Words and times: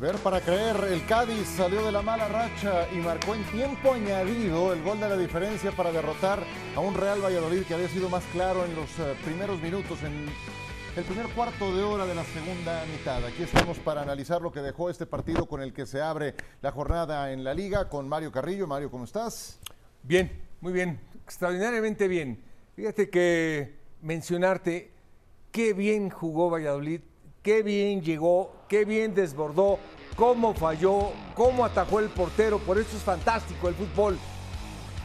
Ver 0.00 0.14
para 0.18 0.40
creer, 0.40 0.76
el 0.92 1.04
Cádiz 1.06 1.48
salió 1.48 1.84
de 1.84 1.90
la 1.90 2.02
mala 2.02 2.28
racha 2.28 2.86
y 2.92 2.98
marcó 2.98 3.34
en 3.34 3.42
tiempo 3.50 3.94
añadido 3.94 4.72
el 4.72 4.80
gol 4.84 5.00
de 5.00 5.08
la 5.08 5.16
diferencia 5.16 5.72
para 5.72 5.90
derrotar 5.90 6.38
a 6.76 6.78
un 6.78 6.94
Real 6.94 7.20
Valladolid 7.20 7.64
que 7.64 7.74
había 7.74 7.88
sido 7.88 8.08
más 8.08 8.22
claro 8.26 8.64
en 8.64 8.76
los 8.76 8.96
eh, 9.00 9.16
primeros 9.24 9.60
minutos, 9.60 10.00
en 10.04 10.26
el 10.96 11.02
primer 11.02 11.26
cuarto 11.30 11.76
de 11.76 11.82
hora 11.82 12.06
de 12.06 12.14
la 12.14 12.22
segunda 12.22 12.84
mitad. 12.86 13.24
Aquí 13.24 13.42
estamos 13.42 13.76
para 13.78 14.00
analizar 14.00 14.40
lo 14.40 14.52
que 14.52 14.60
dejó 14.60 14.88
este 14.88 15.04
partido 15.04 15.46
con 15.46 15.62
el 15.62 15.72
que 15.72 15.84
se 15.84 16.00
abre 16.00 16.36
la 16.62 16.70
jornada 16.70 17.32
en 17.32 17.42
la 17.42 17.52
liga 17.52 17.88
con 17.88 18.08
Mario 18.08 18.30
Carrillo. 18.30 18.68
Mario, 18.68 18.92
¿cómo 18.92 19.02
estás? 19.02 19.58
Bien, 20.04 20.30
muy 20.60 20.72
bien, 20.72 21.00
extraordinariamente 21.24 22.06
bien. 22.06 22.40
Fíjate 22.76 23.10
que 23.10 23.80
mencionarte 24.00 24.92
qué 25.50 25.72
bien 25.72 26.08
jugó 26.08 26.50
Valladolid 26.50 27.00
qué 27.48 27.62
bien 27.62 28.02
llegó, 28.02 28.52
qué 28.68 28.84
bien 28.84 29.14
desbordó, 29.14 29.78
cómo 30.18 30.52
falló, 30.52 31.12
cómo 31.34 31.64
atajó 31.64 32.00
el 32.00 32.08
portero. 32.08 32.58
Por 32.58 32.76
eso 32.78 32.96
es 32.96 33.02
fantástico 33.02 33.68
el 33.68 33.74
fútbol. 33.74 34.18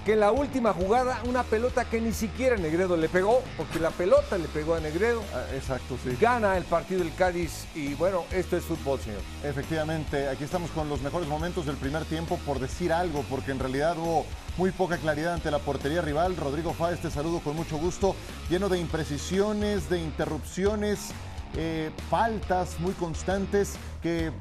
Que 0.03 0.13
en 0.13 0.19
la 0.19 0.33
última 0.33 0.73
jugada, 0.73 1.21
una 1.29 1.43
pelota 1.43 1.85
que 1.85 2.01
ni 2.01 2.11
siquiera 2.11 2.57
Negredo 2.57 2.97
le 2.97 3.07
pegó, 3.07 3.41
porque 3.55 3.79
la 3.79 3.89
pelota 3.89 4.37
le 4.37 4.49
pegó 4.49 4.75
a 4.75 4.81
Negredo. 4.81 5.23
Ah, 5.33 5.45
exacto, 5.53 5.97
sí. 6.03 6.17
Gana 6.19 6.57
el 6.57 6.65
partido 6.65 7.01
del 7.01 7.15
Cádiz 7.15 7.67
y 7.73 7.93
bueno, 7.93 8.25
esto 8.31 8.57
es 8.57 8.65
fútbol, 8.65 8.99
señor. 8.99 9.21
Efectivamente, 9.45 10.27
aquí 10.27 10.43
estamos 10.43 10.71
con 10.71 10.89
los 10.89 10.99
mejores 10.99 11.29
momentos 11.29 11.65
del 11.65 11.77
primer 11.77 12.03
tiempo, 12.03 12.37
por 12.45 12.59
decir 12.59 12.91
algo, 12.91 13.23
porque 13.29 13.51
en 13.51 13.59
realidad 13.59 13.97
hubo 13.97 14.25
muy 14.57 14.71
poca 14.71 14.97
claridad 14.97 15.35
ante 15.35 15.49
la 15.51 15.59
portería 15.59 16.01
rival. 16.01 16.35
Rodrigo 16.35 16.73
Fáez, 16.73 16.99
te 16.99 17.09
saludo 17.09 17.39
con 17.39 17.55
mucho 17.55 17.77
gusto, 17.77 18.13
lleno 18.49 18.67
de 18.67 18.79
imprecisiones, 18.79 19.89
de 19.89 20.01
interrupciones 20.01 21.13
eh, 21.55 21.91
faltas 22.09 22.79
muy 22.79 22.93
constantes 22.93 23.75
que 24.01 24.27
eh, 24.27 24.31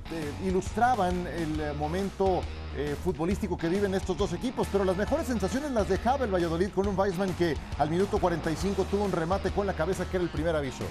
ilustraban 0.46 1.26
el 1.26 1.60
eh, 1.60 1.72
momento 1.78 2.42
futbolístico 3.04 3.58
que 3.58 3.68
viven 3.68 3.92
estos 3.92 4.16
dos 4.16 4.32
equipos, 4.32 4.66
pero 4.72 4.82
las 4.82 4.96
mejores 4.96 5.26
sensaciones 5.26 5.72
las 5.72 5.90
dejaba 5.90 6.24
el 6.24 6.32
Valladolid 6.32 6.70
con 6.70 6.88
un 6.88 6.98
Weisman 6.98 7.34
que 7.34 7.54
al 7.78 7.90
minuto 7.90 8.16
45 8.16 8.86
tuvo 8.90 9.04
un 9.04 9.12
remate 9.12 9.50
con 9.50 9.66
la 9.66 9.74
cabeza 9.74 10.06
que 10.06 10.16
era 10.16 10.24
el 10.24 10.30
primer 10.30 10.56
aviso. 10.56 10.84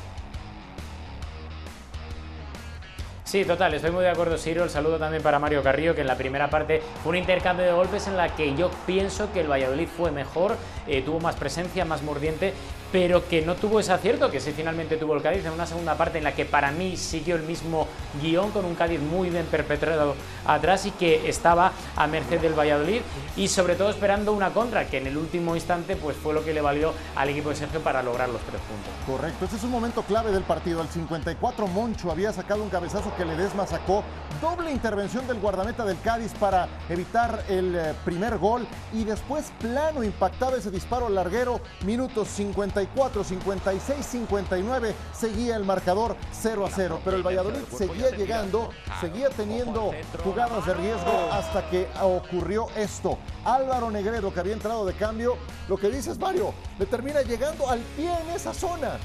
Sí, 3.24 3.44
total, 3.44 3.74
estoy 3.74 3.90
muy 3.90 4.04
de 4.04 4.12
acuerdo, 4.12 4.38
Ciro. 4.38 4.64
El 4.64 4.70
saludo 4.70 5.00
también 5.00 5.24
para 5.24 5.40
Mario 5.40 5.64
Carrillo, 5.64 5.96
que 5.96 6.02
en 6.02 6.08
la 6.08 6.18
primera 6.18 6.52
parte 6.52 6.84
fue 7.02 7.14
un 7.14 7.16
intercambio 7.16 7.66
de 7.66 7.72
golpes 7.72 8.06
en 8.06 8.16
la 8.16 8.36
que 8.36 8.56
yo 8.56 8.70
pienso 8.86 9.34
que 9.34 9.42
el 9.42 9.50
Valladolid 9.50 9.88
fue 9.88 10.12
mejor, 10.12 10.58
tuvo 11.04 11.20
más 11.20 11.36
presencia, 11.36 11.84
más 11.84 12.04
mordiente 12.04 12.54
pero 12.92 13.28
que 13.28 13.42
no 13.42 13.56
tuvo 13.56 13.80
ese 13.80 13.94
acierto 13.94 14.30
que 14.30 14.40
sí 14.40 14.52
finalmente 14.52 14.98
tuvo 14.98 15.16
el 15.16 15.22
Cádiz 15.22 15.46
en 15.46 15.52
una 15.52 15.66
segunda 15.66 15.96
parte 15.96 16.18
en 16.18 16.24
la 16.24 16.34
que 16.34 16.46
para 16.46 16.72
mí 16.72 16.98
siguió 16.98 17.36
el 17.36 17.44
mismo 17.44 17.88
guion 18.22 18.52
con 18.52 18.66
un 18.66 18.76
Cádiz 18.76 19.00
muy 19.00 19.30
bien 19.30 19.46
perpetrado 19.46 20.16
atrás 20.46 20.86
y 20.86 20.92
que 20.92 21.30
estaba 21.30 21.72
a 21.96 22.08
merced 22.08 22.40
del 22.42 22.58
Valladolid 22.58 23.02
y 23.38 23.48
sobre 23.48 23.76
todo 23.76 23.90
esperando 23.90 24.34
una 24.34 24.52
contra 24.52 24.88
que 24.88 24.98
en 24.98 25.08
el 25.08 25.18
último 25.18 25.56
instante 25.56 25.96
pues 25.96 26.18
fue 26.18 26.34
lo 26.34 26.44
que 26.44 26.54
le 26.54 26.62
valió 26.62 26.94
al 27.16 27.30
equipo 27.30 27.50
de 27.50 27.56
Sergio 27.56 27.80
para 27.82 28.04
lograr 28.04 28.30
los 28.30 28.42
tres 28.42 28.62
puntos. 28.62 28.92
Correcto, 29.06 29.46
este 29.46 29.58
es 29.58 29.64
un 29.64 29.72
momento 29.72 30.02
clave 30.04 30.32
del 30.32 30.44
partido. 30.44 30.82
Al 30.82 30.90
54 30.90 31.68
Moncho 31.68 32.12
había 32.12 32.34
sacado 32.34 32.64
un 32.64 32.70
cabezazo 32.70 33.16
que 33.16 33.26
Ledesma 33.26 33.66
sacó, 33.66 34.04
doble 34.42 34.72
intervención 34.72 35.26
del 35.28 35.40
guardameta 35.40 35.86
del 35.86 36.00
Cádiz 36.02 36.34
para 36.40 36.68
evitar 36.90 37.44
el 37.48 37.76
eh, 37.76 37.94
primer 38.04 38.38
gol 38.38 38.68
y 38.94 39.04
después 39.04 39.52
plano 39.60 40.04
impactaba 40.04 40.58
ese 40.58 40.72
disparo 40.72 41.10
larguero, 41.10 41.62
minutos 41.86 42.28
50 42.28 42.81
54, 42.82 43.24
56, 43.24 44.06
59 44.06 44.96
seguía 45.14 45.56
el 45.56 45.64
marcador 45.64 46.16
0 46.32 46.66
a 46.66 46.70
0. 46.70 47.02
Pero 47.04 47.18
el 47.18 47.24
Valladolid 47.24 47.60
seguía 47.76 48.10
llegando, 48.12 48.70
seguía 49.00 49.30
teniendo 49.30 49.92
jugadas 50.24 50.66
de 50.66 50.74
riesgo 50.74 51.30
hasta 51.32 51.70
que 51.70 51.88
ocurrió 52.02 52.68
esto. 52.76 53.18
Álvaro 53.46 53.92
Negredo, 53.92 54.34
que 54.34 54.40
había 54.40 54.54
entrado 54.54 54.86
de 54.86 54.94
cambio, 54.94 55.38
lo 55.68 55.78
que 55.78 55.90
dices, 55.90 56.18
Mario, 56.18 56.54
le 56.80 56.86
termina 56.86 57.22
llegando 57.22 57.70
al 57.70 57.80
pie 57.96 58.12
en 58.12 58.30
esa 58.36 58.54
zona. 58.54 58.98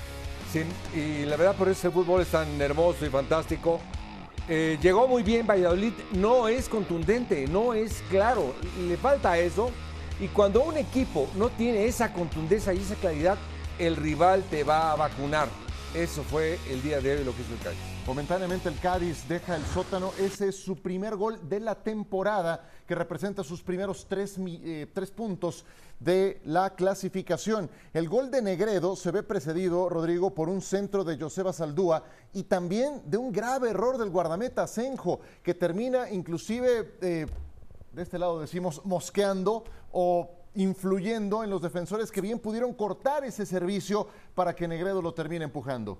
Sí, 0.52 0.62
y 0.94 1.24
la 1.26 1.36
verdad 1.36 1.54
por 1.54 1.68
eso 1.68 1.88
el 1.88 1.92
fútbol 1.92 2.22
es 2.22 2.28
tan 2.28 2.60
hermoso 2.60 3.04
y 3.04 3.10
fantástico. 3.10 3.80
Eh, 4.48 4.78
llegó 4.80 5.08
muy 5.08 5.24
bien 5.24 5.46
Valladolid, 5.46 5.92
no 6.12 6.46
es 6.46 6.68
contundente, 6.68 7.46
no 7.48 7.74
es 7.74 8.02
claro, 8.08 8.54
le 8.88 8.96
falta 8.96 9.36
eso. 9.38 9.70
Y 10.18 10.28
cuando 10.28 10.62
un 10.62 10.78
equipo 10.78 11.28
no 11.34 11.50
tiene 11.50 11.84
esa 11.84 12.10
contundencia 12.12 12.72
y 12.72 12.78
esa 12.78 12.94
claridad, 12.94 13.36
el 13.78 13.96
rival 13.96 14.42
te 14.50 14.64
va 14.64 14.92
a 14.92 14.96
vacunar. 14.96 15.48
Eso 15.94 16.22
fue 16.22 16.58
el 16.68 16.82
día 16.82 17.00
de 17.00 17.16
hoy 17.16 17.24
lo 17.24 17.34
que 17.34 17.42
hizo 17.42 17.54
el 17.54 17.60
Cádiz. 17.60 17.78
Momentáneamente 18.06 18.68
el 18.68 18.78
Cádiz 18.78 19.26
deja 19.28 19.56
el 19.56 19.64
sótano. 19.64 20.12
Ese 20.18 20.48
es 20.48 20.56
su 20.56 20.76
primer 20.76 21.16
gol 21.16 21.48
de 21.48 21.58
la 21.60 21.74
temporada 21.74 22.68
que 22.86 22.94
representa 22.94 23.42
sus 23.42 23.62
primeros 23.62 24.06
tres, 24.08 24.36
eh, 24.38 24.86
tres, 24.92 25.10
puntos 25.10 25.64
de 25.98 26.40
la 26.44 26.74
clasificación. 26.74 27.70
El 27.92 28.08
gol 28.08 28.30
de 28.30 28.42
Negredo 28.42 28.94
se 28.94 29.10
ve 29.10 29.22
precedido, 29.22 29.88
Rodrigo, 29.88 30.34
por 30.34 30.48
un 30.48 30.60
centro 30.60 31.02
de 31.02 31.18
Joseba 31.18 31.52
Saldúa 31.52 32.04
y 32.32 32.44
también 32.44 33.02
de 33.06 33.16
un 33.16 33.32
grave 33.32 33.70
error 33.70 33.98
del 33.98 34.10
guardameta 34.10 34.66
Senjo 34.66 35.20
que 35.42 35.54
termina 35.54 36.10
inclusive, 36.10 36.96
eh, 37.00 37.26
de 37.92 38.02
este 38.02 38.18
lado 38.18 38.40
decimos, 38.40 38.82
mosqueando 38.84 39.64
o 39.90 40.30
influyendo 40.56 41.44
en 41.44 41.50
los 41.50 41.62
defensores 41.62 42.10
que 42.10 42.20
bien 42.20 42.38
pudieron 42.38 42.74
cortar 42.74 43.24
ese 43.24 43.46
servicio 43.46 44.08
para 44.34 44.54
que 44.54 44.66
Negredo 44.66 45.00
lo 45.00 45.14
termine 45.14 45.44
empujando. 45.44 45.98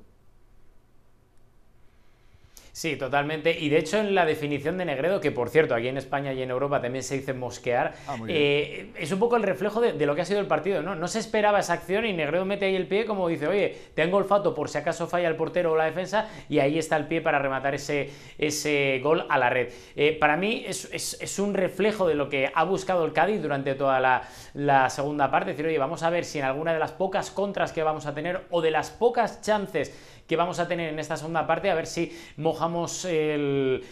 Sí, 2.76 2.97
totalmente. 2.97 3.59
Y 3.59 3.70
de 3.70 3.78
hecho, 3.78 3.97
en 3.97 4.14
la 4.14 4.26
definición 4.26 4.76
de 4.76 4.84
Negredo, 4.84 5.19
que 5.19 5.32
por 5.32 5.48
cierto, 5.48 5.75
aquí 5.75 5.88
en 5.88 5.97
España 5.97 6.34
y 6.34 6.42
en 6.42 6.50
Europa 6.50 6.82
también 6.82 7.03
se 7.03 7.16
dice 7.16 7.32
mosquear, 7.32 7.94
ah, 8.06 8.19
eh, 8.28 8.92
es 8.98 9.10
un 9.10 9.19
poco 9.19 9.37
el 9.37 9.44
reflejo 9.44 9.81
de, 9.81 9.94
lo 10.04 10.14
que 10.14 10.20
ha 10.20 10.25
sido 10.26 10.41
el 10.41 10.47
partido. 10.47 10.82
¿no? 10.82 10.94
no 10.94 11.09
se 11.09 11.19
esperaba 11.19 11.60
esa 11.60 11.72
acción 11.72 12.04
y 12.04 12.12
Negredo 12.12 12.44
mete 12.44 12.66
ahí 12.66 12.76
el 12.76 12.87
pie 12.87 13.06
como 13.06 13.28
dice, 13.28 13.47
oye, 13.47 13.75
tengo 13.94 14.19
olfato 14.19 14.54
por 14.54 14.69
si 14.69 14.76
acaso 14.76 15.06
falla 15.06 15.26
el 15.26 15.37
portero 15.37 15.72
o 15.72 15.76
la 15.76 15.87
defensa, 15.87 16.28
y 16.50 16.59
ahí 16.59 16.78
está 16.78 16.98
el 16.98 17.06
pie 17.06 17.22
para 17.22 17.38
rematar 17.38 17.75
ese, 17.75 18.10
ese 18.37 19.00
gol 19.03 19.25
a 19.31 19.38
la 19.38 19.48
red. 19.48 19.72
Eh, 19.94 20.14
para 20.20 20.37
mí 20.37 20.62
es, 20.66 21.38
un 21.38 21.54
reflejo 21.54 22.06
de 22.06 22.14
lo 22.14 22.28
que 22.28 22.53
ha 22.54 22.64
buscado 22.64 23.06
el 23.06 23.14
Cádiz 23.14 23.41
durante 23.41 23.75
toda 23.75 24.00
la, 24.00 24.28
la 24.53 24.91
segunda 24.91 25.31
parte. 25.31 25.53
Es 25.53 25.56
decir, 25.56 25.69
oye, 25.70 25.78
vamos 25.78 26.03
a 26.03 26.10
ver 26.10 26.26
si 26.26 26.41
en 26.41 26.44
alguna 26.44 26.75
de 26.75 26.78
las 26.78 26.93
pocas 26.93 27.31
contras 27.31 27.72
que 27.72 27.82
vamos 27.82 28.04
a 28.04 28.12
tener 28.12 28.43
o 28.50 28.60
de 28.60 28.70
las 28.70 28.91
pocas 28.91 29.41
chances 29.41 29.94
que 30.26 30.37
vamos 30.37 30.59
a 30.59 30.69
tener 30.69 30.92
en 30.92 30.98
esta 30.98 31.16
segunda 31.16 31.47
parte, 31.47 31.70
a 31.70 31.75
ver 31.75 31.87
si 31.87 32.16
mojamos 32.37 33.04
el, 33.04 33.82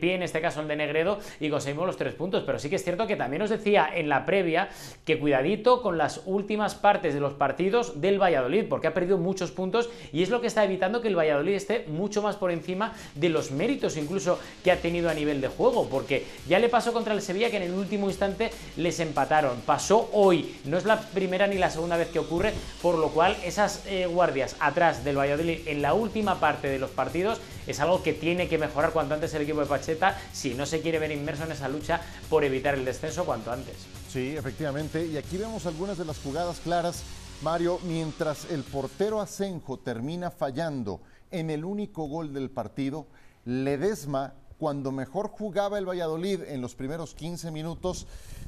pie, 0.00 0.14
en 0.14 0.22
este 0.22 0.40
caso 0.40 0.60
el 0.60 0.68
de 0.68 0.76
Negredo, 0.76 1.18
y 1.40 1.50
conseguimos 1.50 1.86
los 1.86 1.96
tres 1.96 2.14
puntos. 2.14 2.42
Pero 2.44 2.58
sí 2.58 2.68
que 2.68 2.76
es 2.76 2.84
cierto 2.84 3.06
que 3.06 3.16
también 3.16 3.42
os 3.42 3.50
decía 3.50 3.88
en 3.94 4.08
la 4.08 4.26
previa 4.26 4.68
que 5.04 5.18
cuidadito 5.18 5.82
con 5.82 5.98
las 5.98 6.22
últimas 6.26 6.74
partes 6.74 7.14
de 7.14 7.20
los 7.20 7.34
partidos 7.34 8.00
del 8.00 8.20
Valladolid, 8.20 8.66
porque 8.68 8.86
ha 8.86 8.94
perdido 8.94 9.18
muchos 9.18 9.50
puntos 9.50 9.90
y 10.12 10.22
es 10.22 10.30
lo 10.30 10.40
que 10.40 10.46
está 10.46 10.64
evitando 10.64 11.00
que 11.00 11.08
el 11.08 11.18
Valladolid 11.18 11.54
esté 11.54 11.84
mucho 11.88 12.22
más 12.22 12.36
por 12.36 12.50
encima 12.50 12.94
de 13.14 13.28
los 13.28 13.50
méritos 13.50 13.96
incluso 13.96 14.38
que 14.62 14.70
ha 14.70 14.76
tenido 14.80 15.10
a 15.10 15.14
nivel 15.14 15.40
de 15.40 15.48
juego, 15.48 15.88
porque 15.88 16.26
ya 16.48 16.58
le 16.58 16.68
pasó 16.68 16.92
contra 16.92 17.14
el 17.14 17.22
Sevilla 17.22 17.50
que 17.50 17.56
en 17.56 17.64
el 17.64 17.72
último 17.72 18.08
instante 18.08 18.50
les 18.76 19.00
empataron. 19.00 19.60
Pasó 19.66 20.08
hoy, 20.12 20.56
no 20.64 20.76
es 20.76 20.84
la 20.84 21.00
primera 21.00 21.46
ni 21.46 21.56
la 21.56 21.70
segunda 21.70 21.96
vez 21.96 22.08
que 22.08 22.18
ocurre, 22.18 22.52
por 22.82 22.98
lo 22.98 23.08
cual 23.08 23.36
esas 23.44 23.84
eh, 23.86 24.06
guardias 24.06 24.56
atrás 24.60 25.04
del 25.04 25.18
Valladolid 25.18 25.66
en 25.66 25.82
la 25.84 25.92
última 25.92 26.40
parte 26.40 26.68
de 26.68 26.78
los 26.78 26.88
partidos 26.88 27.42
es 27.66 27.78
algo 27.78 28.02
que 28.02 28.14
tiene 28.14 28.48
que 28.48 28.56
mejorar 28.56 28.94
cuanto 28.94 29.12
antes 29.12 29.34
el 29.34 29.42
equipo 29.42 29.60
de 29.60 29.66
Pacheta 29.66 30.18
si 30.32 30.54
no 30.54 30.64
se 30.64 30.80
quiere 30.80 30.98
ver 30.98 31.12
inmerso 31.12 31.44
en 31.44 31.52
esa 31.52 31.68
lucha 31.68 32.00
por 32.30 32.42
evitar 32.42 32.72
el 32.72 32.86
descenso 32.86 33.26
cuanto 33.26 33.52
antes. 33.52 33.76
Sí, 34.08 34.34
efectivamente. 34.34 35.04
Y 35.04 35.18
aquí 35.18 35.36
vemos 35.36 35.66
algunas 35.66 35.98
de 35.98 36.06
las 36.06 36.18
jugadas 36.20 36.58
claras, 36.60 37.02
Mario, 37.42 37.80
mientras 37.84 38.50
el 38.50 38.62
portero 38.62 39.20
Asenjo 39.20 39.78
termina 39.78 40.30
fallando 40.30 41.02
en 41.30 41.50
el 41.50 41.66
único 41.66 42.08
gol 42.08 42.32
del 42.32 42.48
partido, 42.48 43.06
Ledesma, 43.44 44.32
cuando 44.56 44.90
mejor 44.90 45.28
jugaba 45.28 45.78
el 45.78 45.86
Valladolid 45.86 46.44
en 46.44 46.62
los 46.62 46.74
primeros 46.74 47.14
15 47.14 47.50
minutos, 47.50 48.06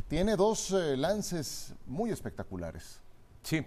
tiene 0.09 0.37
dos 0.37 0.71
eh, 0.71 0.97
lances 0.97 1.75
muy 1.85 2.13
espectaculares. 2.13 2.99
Sí, 3.43 3.63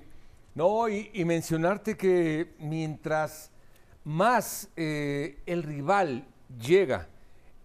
no, 0.55 0.89
y 0.89 1.23
mencionarte 1.23 1.95
que 1.95 2.55
mientras 2.57 3.51
más 4.09 4.69
eh, 4.75 5.43
el 5.45 5.61
rival 5.61 6.27
llega, 6.59 7.07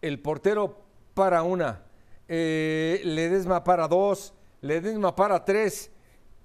el 0.02 0.20
portero 0.20 0.76
para 1.14 1.43
una, 1.43 1.85
eh, 2.29 3.00
Ledesma 3.02 3.64
para 3.64 3.88
dos, 3.88 4.35
Ledesma 4.61 5.17
para 5.17 5.43
tres, 5.46 5.91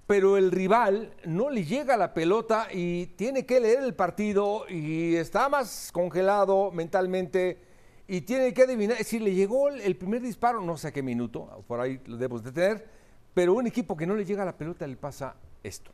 pero 0.07 0.37
el 0.37 0.51
rival 0.51 1.13
no 1.25 1.49
le 1.49 1.65
llega 1.65 1.97
la 1.97 2.13
pelota 2.13 2.69
y 2.71 3.07
tiene 3.17 3.45
que 3.45 3.59
leer 3.59 3.83
el 3.83 3.93
partido 3.93 4.63
y 4.69 5.17
está 5.17 5.49
más 5.49 5.91
congelado 5.91 6.71
mentalmente 6.71 7.59
y 8.07 8.21
tiene 8.21 8.53
que 8.53 8.63
adivinar. 8.63 9.03
Si 9.03 9.19
le 9.19 9.35
llegó 9.35 9.67
el 9.67 9.97
primer 9.97 10.21
disparo, 10.21 10.61
no 10.61 10.77
sé 10.77 10.87
a 10.87 10.91
qué 10.93 11.03
minuto, 11.03 11.65
por 11.67 11.81
ahí 11.81 11.99
lo 12.05 12.15
debemos 12.15 12.41
de 12.41 12.53
tener, 12.53 12.87
pero 13.33 13.53
un 13.53 13.67
equipo 13.67 13.97
que 13.97 14.07
no 14.07 14.15
le 14.15 14.23
llega 14.23 14.45
la 14.45 14.57
pelota 14.57 14.87
le 14.87 14.95
pasa 14.95 15.35
esto 15.61 15.91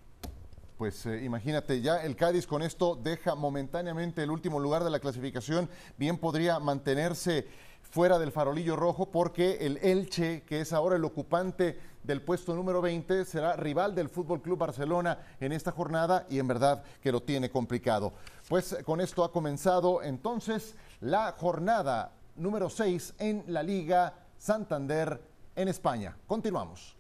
pues 0.78 1.06
eh, 1.06 1.24
imagínate, 1.24 1.82
ya 1.82 2.04
el 2.04 2.16
Cádiz 2.16 2.48
con 2.48 2.62
esto 2.62 2.96
deja 2.96 3.36
momentáneamente 3.36 4.24
el 4.24 4.32
último 4.32 4.60
lugar 4.60 4.84
de 4.84 4.90
la 4.90 5.00
clasificación, 5.00 5.70
bien 5.98 6.18
podría 6.18 6.60
mantenerse 6.60 7.48
fuera 7.82 8.20
del 8.20 8.32
farolillo 8.32 8.76
rojo 8.76 9.10
porque 9.10 9.58
el 9.62 9.78
Elche, 9.78 10.44
que 10.44 10.62
es 10.62 10.74
ahora 10.74 10.98
el 10.98 11.06
ocupante 11.06 11.80
del 12.04 12.22
puesto 12.22 12.54
número 12.54 12.82
20, 12.82 13.26
será 13.26 13.56
rival 13.56 13.96
del 13.96 14.10
Fútbol 14.10 14.42
Club 14.42 14.60
Barcelona 14.60 15.20
en 15.40 15.52
esta 15.52 15.72
jornada 15.72 16.26
y 16.30 16.40
en 16.40 16.48
verdad 16.48 16.84
que 17.02 17.12
lo 17.12 17.24
tiene 17.24 17.50
complicado. 17.50 18.14
Pues 18.50 18.78
con 18.86 19.02
esto 19.02 19.24
ha 19.24 19.32
comenzado 19.32 20.04
entonces 20.04 20.76
la 21.00 21.34
jornada 21.38 22.12
número 22.36 22.70
6 22.70 23.16
en 23.20 23.44
la 23.48 23.64
Liga 23.64 24.14
Santander 24.38 25.22
en 25.56 25.68
España. 25.68 26.18
Continuamos. 26.28 26.96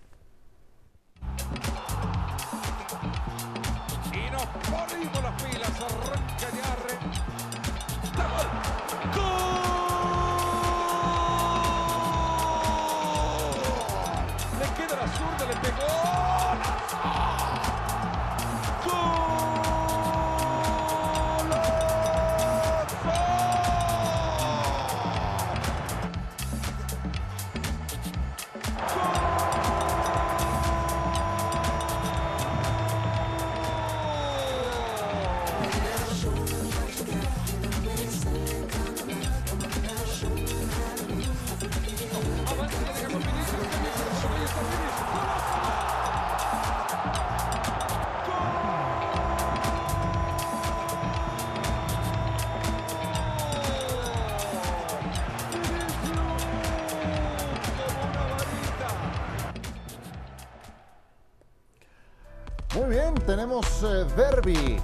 Nos 4.35 4.47
ponemos 4.69 5.23
las 5.23 5.41
pilas, 5.41 5.75
arranca 5.79 6.47
Yarre. 6.57 6.95
¡Gol! 9.15 9.45
Le 14.59 14.67
queda 14.75 14.95
la 14.97 15.07
zurda, 15.07 15.43
le 15.47 15.55
pegó. 15.61 16.14
Derby. 64.15 64.77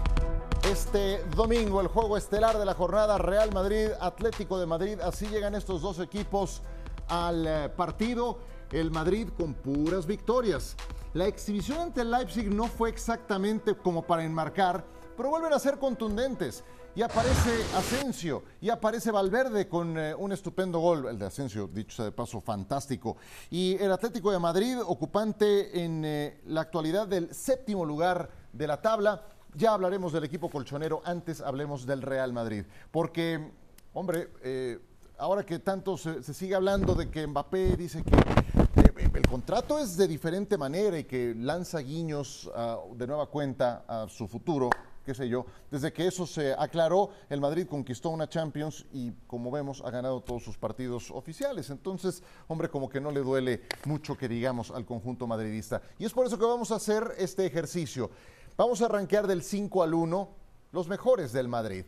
Este 0.69 1.23
domingo, 1.35 1.79
el 1.79 1.87
juego 1.87 2.17
estelar 2.17 2.59
de 2.59 2.65
la 2.65 2.73
jornada 2.73 3.17
Real 3.17 3.51
Madrid, 3.53 3.87
Atlético 3.99 4.59
de 4.59 4.65
Madrid. 4.65 4.99
Así 4.99 5.27
llegan 5.27 5.55
estos 5.55 5.81
dos 5.81 5.99
equipos 5.99 6.61
al 7.07 7.47
eh, 7.47 7.69
partido. 7.69 8.39
El 8.71 8.91
Madrid 8.91 9.29
con 9.37 9.53
puras 9.53 10.05
victorias. 10.05 10.75
La 11.13 11.27
exhibición 11.27 11.79
ante 11.79 12.01
el 12.01 12.11
Leipzig 12.11 12.53
no 12.53 12.67
fue 12.67 12.89
exactamente 12.89 13.75
como 13.75 14.01
para 14.01 14.23
enmarcar, 14.23 14.85
pero 15.15 15.29
vuelven 15.29 15.53
a 15.53 15.59
ser 15.59 15.77
contundentes. 15.77 16.63
Y 16.93 17.01
aparece 17.01 17.63
Asensio, 17.77 18.43
y 18.59 18.69
aparece 18.69 19.11
Valverde 19.11 19.69
con 19.69 19.97
eh, 19.97 20.13
un 20.13 20.33
estupendo 20.33 20.79
gol, 20.79 21.07
el 21.07 21.17
de 21.17 21.25
Asensio, 21.25 21.69
dicho 21.71 21.95
sea 21.95 22.05
de 22.05 22.11
paso, 22.11 22.41
fantástico. 22.41 23.15
Y 23.49 23.77
el 23.79 23.93
Atlético 23.93 24.29
de 24.29 24.39
Madrid, 24.39 24.77
ocupante 24.85 25.83
en 25.85 26.03
eh, 26.03 26.41
la 26.47 26.61
actualidad 26.61 27.07
del 27.07 27.33
séptimo 27.33 27.85
lugar 27.85 28.40
de 28.53 28.67
la 28.67 28.81
tabla. 28.81 29.23
Ya 29.53 29.73
hablaremos 29.73 30.13
del 30.13 30.23
equipo 30.23 30.49
colchonero, 30.49 31.01
antes 31.03 31.41
hablemos 31.41 31.85
del 31.85 32.01
Real 32.01 32.31
Madrid. 32.31 32.65
Porque, 32.89 33.51
hombre, 33.93 34.29
eh, 34.43 34.79
ahora 35.17 35.45
que 35.45 35.59
tanto 35.59 35.97
se, 35.97 36.23
sigue 36.33 36.55
hablando 36.55 36.95
de 36.95 37.09
que 37.09 37.27
Mbappé 37.27 37.77
dice 37.77 38.03
que 38.03 38.15
eh, 38.15 39.09
el 39.13 39.27
contrato 39.27 39.77
es 39.77 39.95
de 39.97 40.07
diferente 40.07 40.57
manera 40.57 40.97
y 40.97 41.03
que 41.03 41.35
lanza 41.37 41.79
guiños 41.79 42.49
ah, 42.55 42.79
de 42.95 43.05
nueva 43.05 43.27
cuenta 43.27 43.83
a 43.87 44.07
su 44.07 44.27
futuro, 44.27 44.69
qué 45.05 45.13
sé 45.13 45.29
yo. 45.29 45.45
Desde 45.69 45.93
que 45.93 46.07
eso 46.07 46.25
se 46.25 46.53
aclaró, 46.53 47.11
el 47.29 47.39
Madrid 47.39 47.67
conquistó 47.67 48.09
una 48.09 48.27
Champions 48.27 48.85
y, 48.93 49.11
como 49.27 49.51
vemos, 49.51 49.83
ha 49.85 49.91
ganado 49.91 50.21
todos 50.21 50.43
sus 50.43 50.57
partidos 50.57 51.11
oficiales. 51.11 51.69
Entonces, 51.69 52.23
hombre, 52.47 52.69
como 52.69 52.89
que 52.89 52.99
no 52.99 53.11
le 53.11 53.19
duele 53.19 53.61
mucho 53.85 54.17
que 54.17 54.27
digamos 54.27 54.71
al 54.71 54.85
conjunto 54.85 55.27
madridista. 55.27 55.81
Y 55.99 56.05
es 56.05 56.13
por 56.13 56.25
eso 56.25 56.39
que 56.39 56.45
vamos 56.45 56.71
a 56.71 56.75
hacer 56.75 57.15
este 57.17 57.45
ejercicio. 57.45 58.09
Vamos 58.57 58.81
a 58.81 58.85
arranquear 58.85 59.27
del 59.27 59.43
5 59.43 59.81
al 59.81 59.93
1 59.93 60.29
los 60.73 60.87
mejores 60.87 61.31
del 61.31 61.47
Madrid. 61.47 61.85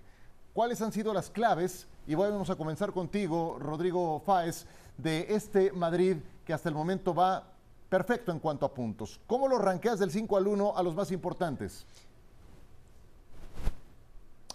¿Cuáles 0.54 0.82
han 0.82 0.94
sido 0.94 1.14
las 1.14 1.30
claves? 1.30 1.88
Y 2.08 2.16
vamos 2.16 2.50
a 2.50 2.56
comenzar 2.56 2.94
contigo, 2.94 3.58
Rodrigo 3.60 4.22
Fáez, 4.26 4.66
de 4.98 5.28
este 5.30 5.72
Madrid 5.74 6.18
que 6.46 6.54
hasta 6.54 6.70
el 6.70 6.76
momento 6.76 7.14
va 7.14 7.44
perfecto 7.90 8.32
en 8.32 8.40
cuanto 8.40 8.66
a 8.66 8.74
puntos. 8.74 9.20
¿Cómo 9.28 9.48
lo 9.48 9.60
ranqueas 9.60 10.00
del 10.00 10.12
5 10.12 10.38
al 10.38 10.48
1 10.48 10.74
a 10.76 10.84
los 10.84 10.96
más 10.96 11.12
importantes? 11.12 11.86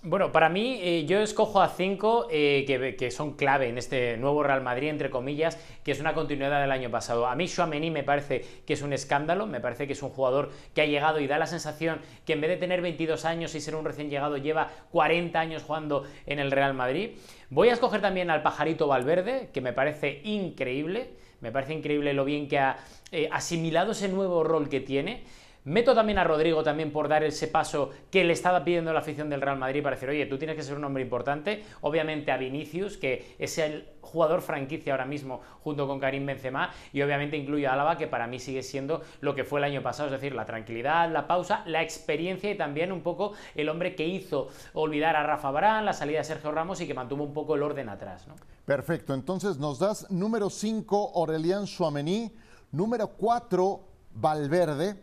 Bueno, 0.05 0.31
para 0.31 0.49
mí 0.49 0.79
eh, 0.81 1.07
yo 1.07 1.19
escojo 1.19 1.61
a 1.61 1.69
cinco 1.71 2.29
eh, 2.31 2.63
que, 2.69 2.95
que 2.95 3.11
son 3.11 3.33
clave 3.35 3.69
en 3.69 3.79
este 3.79 4.17
nuevo 4.17 4.45
Real 4.45 4.63
Madrid, 4.63 4.91
entre 4.91 5.11
comillas, 5.11 5.59
que 5.83 5.91
es 5.91 5.99
una 5.99 6.15
continuidad 6.15 6.61
del 6.61 6.71
año 6.71 6.89
pasado. 6.89 7.27
A 7.27 7.35
mí 7.35 7.49
Chouameni 7.49 7.91
me 7.91 8.05
parece 8.05 8.45
que 8.65 8.75
es 8.75 8.83
un 8.83 8.93
escándalo, 8.93 9.49
me 9.49 9.61
parece 9.61 9.89
que 9.89 9.95
es 9.95 10.03
un 10.05 10.11
jugador 10.11 10.53
que 10.73 10.83
ha 10.83 10.87
llegado 10.87 11.19
y 11.19 11.27
da 11.27 11.37
la 11.37 11.49
sensación 11.49 11.99
que 12.25 12.35
en 12.35 12.41
vez 12.41 12.51
de 12.51 12.59
tener 12.59 12.81
22 12.81 13.25
años 13.25 13.57
y 13.57 13.61
ser 13.61 13.75
un 13.75 13.85
recién 13.85 14.09
llegado 14.09 14.37
lleva 14.37 14.71
40 14.93 15.41
años 15.41 15.65
jugando 15.65 16.05
en 16.27 16.39
el 16.39 16.53
Real 16.53 16.75
Madrid. 16.75 17.17
Voy 17.51 17.71
a 17.71 17.73
escoger 17.73 18.01
también 18.01 18.31
al 18.31 18.43
pajarito 18.43 18.87
Valverde, 18.87 19.51
que 19.53 19.61
me 19.61 19.73
parece 19.73 20.21
increíble, 20.23 21.11
me 21.41 21.51
parece 21.51 21.75
increíble 21.75 22.13
lo 22.13 22.25
bien 22.25 22.47
que 22.47 22.61
ha 22.61 22.79
eh, 23.11 23.29
asimilado 23.33 23.91
ese 23.91 24.09
nuevo 24.09 24.45
rol 24.45 24.69
que 24.69 24.79
tiene. 24.79 25.25
Meto 25.69 25.95
también 25.95 26.19
a 26.19 26.25
Rodrigo 26.25 26.63
también 26.63 26.91
por 26.91 27.09
dar 27.09 27.23
ese 27.25 27.47
paso 27.47 27.91
que 28.11 28.25
le 28.25 28.33
estaba 28.33 28.65
pidiendo 28.65 28.91
la 28.91 29.01
afición 29.01 29.29
del 29.29 29.43
Real 29.43 29.59
Madrid 29.59 29.83
para 29.83 29.97
decir, 29.97 30.09
oye, 30.09 30.25
tú 30.25 30.39
tienes 30.39 30.57
que 30.57 30.63
ser 30.63 30.79
un 30.79 30.85
hombre 30.85 31.03
importante. 31.03 31.63
Obviamente 31.83 32.33
a 32.33 32.39
Vinicius, 32.39 32.97
que 32.97 33.37
es 33.39 33.59
el 33.59 33.87
jugador 34.01 34.41
franquicia 34.41 34.95
ahora 34.95 35.05
mismo 35.05 35.43
junto 35.63 35.87
con 35.87 36.01
Karim 36.01 36.25
Benzema. 36.25 36.71
Y 36.95 37.03
obviamente 37.03 37.37
incluyo 37.37 37.69
a 37.69 37.75
Álava, 37.75 37.99
que 37.99 38.07
para 38.07 38.27
mí 38.27 38.39
sigue 38.39 38.63
siendo 38.63 39.03
lo 39.21 39.35
que 39.35 39.45
fue 39.45 39.61
el 39.61 39.65
año 39.65 39.83
pasado, 39.83 40.07
es 40.07 40.13
decir, 40.13 40.35
la 40.35 40.47
tranquilidad, 40.47 41.13
la 41.13 41.27
pausa, 41.27 41.63
la 41.67 41.83
experiencia 41.83 42.51
y 42.51 42.57
también 42.57 42.91
un 42.91 43.03
poco 43.03 43.35
el 43.55 43.69
hombre 43.69 43.95
que 43.95 44.07
hizo 44.07 44.49
olvidar 44.73 45.17
a 45.17 45.23
Rafa 45.23 45.51
Barán, 45.51 45.85
la 45.85 45.93
salida 45.93 46.17
de 46.17 46.25
Sergio 46.25 46.51
Ramos 46.51 46.81
y 46.81 46.87
que 46.87 46.95
mantuvo 46.95 47.25
un 47.25 47.35
poco 47.35 47.57
el 47.57 47.63
orden 47.63 47.91
atrás. 47.91 48.27
¿no? 48.27 48.37
Perfecto, 48.65 49.13
entonces 49.13 49.59
nos 49.59 49.79
das 49.79 50.11
número 50.11 50.49
5, 50.49 51.13
Aurelian 51.15 51.67
Chouameni, 51.67 52.33
número 52.73 53.09
4, 53.09 53.81
Valverde. 54.15 54.97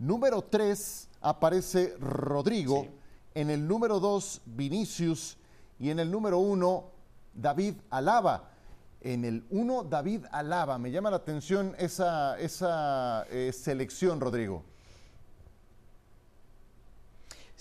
Número 0.00 0.40
3 0.40 1.08
aparece 1.20 1.94
Rodrigo. 2.00 2.84
Sí. 2.84 2.90
En 3.34 3.50
el 3.50 3.68
número 3.68 4.00
2, 4.00 4.40
Vinicius. 4.46 5.36
Y 5.78 5.90
en 5.90 6.00
el 6.00 6.10
número 6.10 6.38
1, 6.38 6.90
David 7.34 7.74
Alaba. 7.90 8.50
En 9.02 9.26
el 9.26 9.44
1, 9.50 9.84
David 9.84 10.24
Alaba. 10.32 10.78
Me 10.78 10.90
llama 10.90 11.10
la 11.10 11.18
atención 11.18 11.76
esa, 11.78 12.38
esa 12.38 13.26
eh, 13.30 13.52
selección, 13.52 14.20
Rodrigo. 14.20 14.64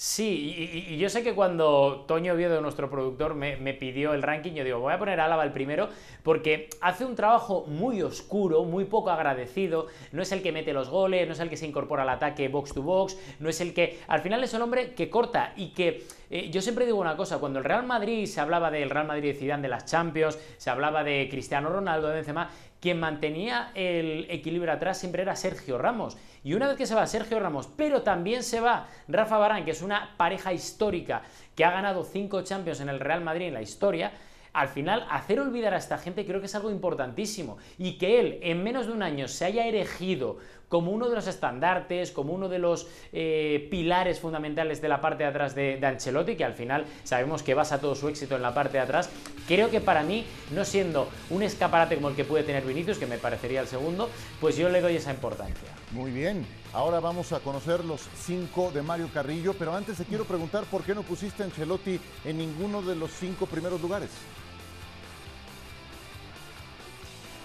Sí, 0.01 0.85
y, 0.87 0.97
yo 0.97 1.09
sé 1.09 1.23
que 1.23 1.35
cuando 1.35 2.05
Toño 2.07 2.31
Oviedo, 2.31 2.61
nuestro 2.61 2.89
productor, 2.89 3.35
me, 3.35 3.73
pidió 3.73 4.13
el 4.13 4.21
ranking, 4.23 4.53
yo 4.53 4.63
digo, 4.63 4.79
voy 4.79 4.93
a 4.93 4.97
poner 4.97 5.19
a 5.19 5.25
Álava 5.25 5.43
el 5.43 5.51
primero, 5.51 5.89
porque 6.23 6.69
hace 6.79 7.03
un 7.03 7.15
trabajo 7.15 7.65
muy 7.67 8.01
oscuro, 8.01 8.63
muy 8.63 8.85
poco 8.85 9.09
agradecido, 9.09 9.87
no 10.13 10.21
es 10.21 10.31
el 10.31 10.41
que 10.41 10.53
mete 10.53 10.71
los 10.71 10.87
goles, 10.87 11.27
no 11.27 11.33
es 11.33 11.39
el 11.41 11.49
que 11.49 11.57
se 11.57 11.67
incorpora 11.67 12.03
al 12.03 12.09
ataque 12.11 12.47
box 12.47 12.75
to 12.75 12.81
box, 12.81 13.17
no 13.41 13.49
es 13.49 13.59
el 13.59 13.73
que, 13.73 13.99
al 14.07 14.21
final 14.21 14.41
es 14.41 14.53
el 14.53 14.61
hombre 14.61 14.93
que 14.93 15.09
corta 15.09 15.51
y 15.57 15.73
que, 15.73 16.05
eh, 16.29 16.49
yo 16.49 16.61
siempre 16.61 16.85
digo 16.85 16.97
una 16.97 17.17
cosa, 17.17 17.39
cuando 17.39 17.59
el 17.59 17.65
Real 17.65 17.85
Madrid 17.85 18.25
se 18.25 18.39
hablaba 18.39 18.71
del 18.71 18.89
Real 18.89 19.05
Madrid 19.05 19.33
de 19.33 19.37
Zidane 19.37 19.63
de 19.63 19.67
las 19.67 19.83
Champions, 19.83 20.39
se 20.55 20.69
hablaba 20.69 21.03
de 21.03 21.27
Cristiano 21.29 21.67
Ronaldo, 21.67 22.07
de 22.07 22.13
Benzema, 22.13 22.49
quien 22.79 22.99
mantenía 22.99 23.71
el 23.75 24.25
equilibrio 24.29 24.71
atrás 24.71 24.97
siempre 24.97 25.21
era 25.21 25.35
Sergio 25.35 25.77
Ramos. 25.77 26.17
Y 26.43 26.53
una 26.53 26.67
vez 26.67 26.77
que 26.77 26.85
se 26.85 26.95
va 26.95 27.05
Sergio 27.07 27.39
Ramos, 27.39 27.67
pero 27.75 28.01
también 28.01 28.43
se 28.43 28.61
va 28.61 28.87
Rafa 29.07 29.37
Barán, 29.37 29.65
que 29.65 29.71
es 29.71 29.81
una 29.81 30.15
pareja 30.17 30.53
histórica 30.53 31.23
que 31.55 31.65
ha 31.65 31.71
ganado 31.71 32.03
cinco 32.03 32.41
Champions 32.41 32.79
en 32.79 32.89
el 32.89 32.99
Real 32.99 33.21
Madrid 33.21 33.47
en 33.47 33.53
la 33.53 33.61
historia, 33.61 34.13
al 34.53 34.69
final 34.69 35.05
hacer 35.09 35.39
olvidar 35.39 35.73
a 35.73 35.77
esta 35.77 35.97
gente 35.97 36.25
creo 36.25 36.39
que 36.39 36.47
es 36.47 36.55
algo 36.55 36.71
importantísimo. 36.71 37.57
Y 37.77 37.97
que 37.97 38.19
él 38.19 38.39
en 38.41 38.63
menos 38.63 38.87
de 38.87 38.93
un 38.93 39.03
año 39.03 39.27
se 39.27 39.45
haya 39.45 39.65
erigido 39.65 40.37
como 40.69 40.91
uno 40.91 41.09
de 41.09 41.15
los 41.15 41.27
estandartes, 41.27 42.11
como 42.11 42.33
uno 42.33 42.47
de 42.47 42.59
los 42.59 42.87
eh, 43.11 43.67
pilares 43.69 44.19
fundamentales 44.19 44.81
de 44.81 44.87
la 44.87 45.01
parte 45.01 45.23
de 45.23 45.29
atrás 45.29 45.55
de, 45.55 45.77
de 45.77 45.87
Ancelotti, 45.87 46.35
que 46.35 46.45
al 46.45 46.53
final 46.53 46.85
sabemos 47.03 47.43
que 47.43 47.53
basa 47.53 47.81
todo 47.81 47.95
su 47.95 48.07
éxito 48.07 48.35
en 48.35 48.43
la 48.43 48.53
parte 48.53 48.77
de 48.77 48.83
atrás, 48.83 49.09
creo 49.47 49.69
que 49.69 49.81
para 49.81 50.03
mí, 50.03 50.25
no 50.51 50.63
siendo 50.63 51.09
un 51.29 51.43
escaparate 51.43 51.95
como 51.95 52.09
el 52.09 52.15
que 52.15 52.23
puede 52.23 52.43
tener 52.43 52.63
Vinicius, 52.63 52.97
que 52.97 53.07
me 53.07 53.17
parecería 53.17 53.61
el 53.61 53.67
segundo, 53.67 54.09
pues 54.39 54.55
yo 54.55 54.69
le 54.69 54.79
doy 54.79 54.95
esa 54.95 55.11
importancia. 55.11 55.69
Muy 55.91 56.11
bien. 56.11 56.45
Ahora 56.71 56.99
vamos 56.99 57.33
a 57.33 57.39
conocer 57.39 57.83
los 57.83 58.01
cinco 58.15 58.69
de 58.71 58.83
Mario 58.83 59.09
Carrillo, 59.11 59.55
pero 59.57 59.75
antes 59.75 59.97
te 59.97 60.05
quiero 60.05 60.25
preguntar 60.25 60.65
por 60.65 60.83
qué 60.83 60.93
no 60.93 61.01
pusiste 61.01 61.41
a 61.41 61.47
Ancelotti 61.47 61.99
en 62.25 62.37
ninguno 62.37 62.83
de 62.83 62.95
los 62.95 63.09
cinco 63.11 63.47
primeros 63.47 63.81
lugares. 63.81 64.09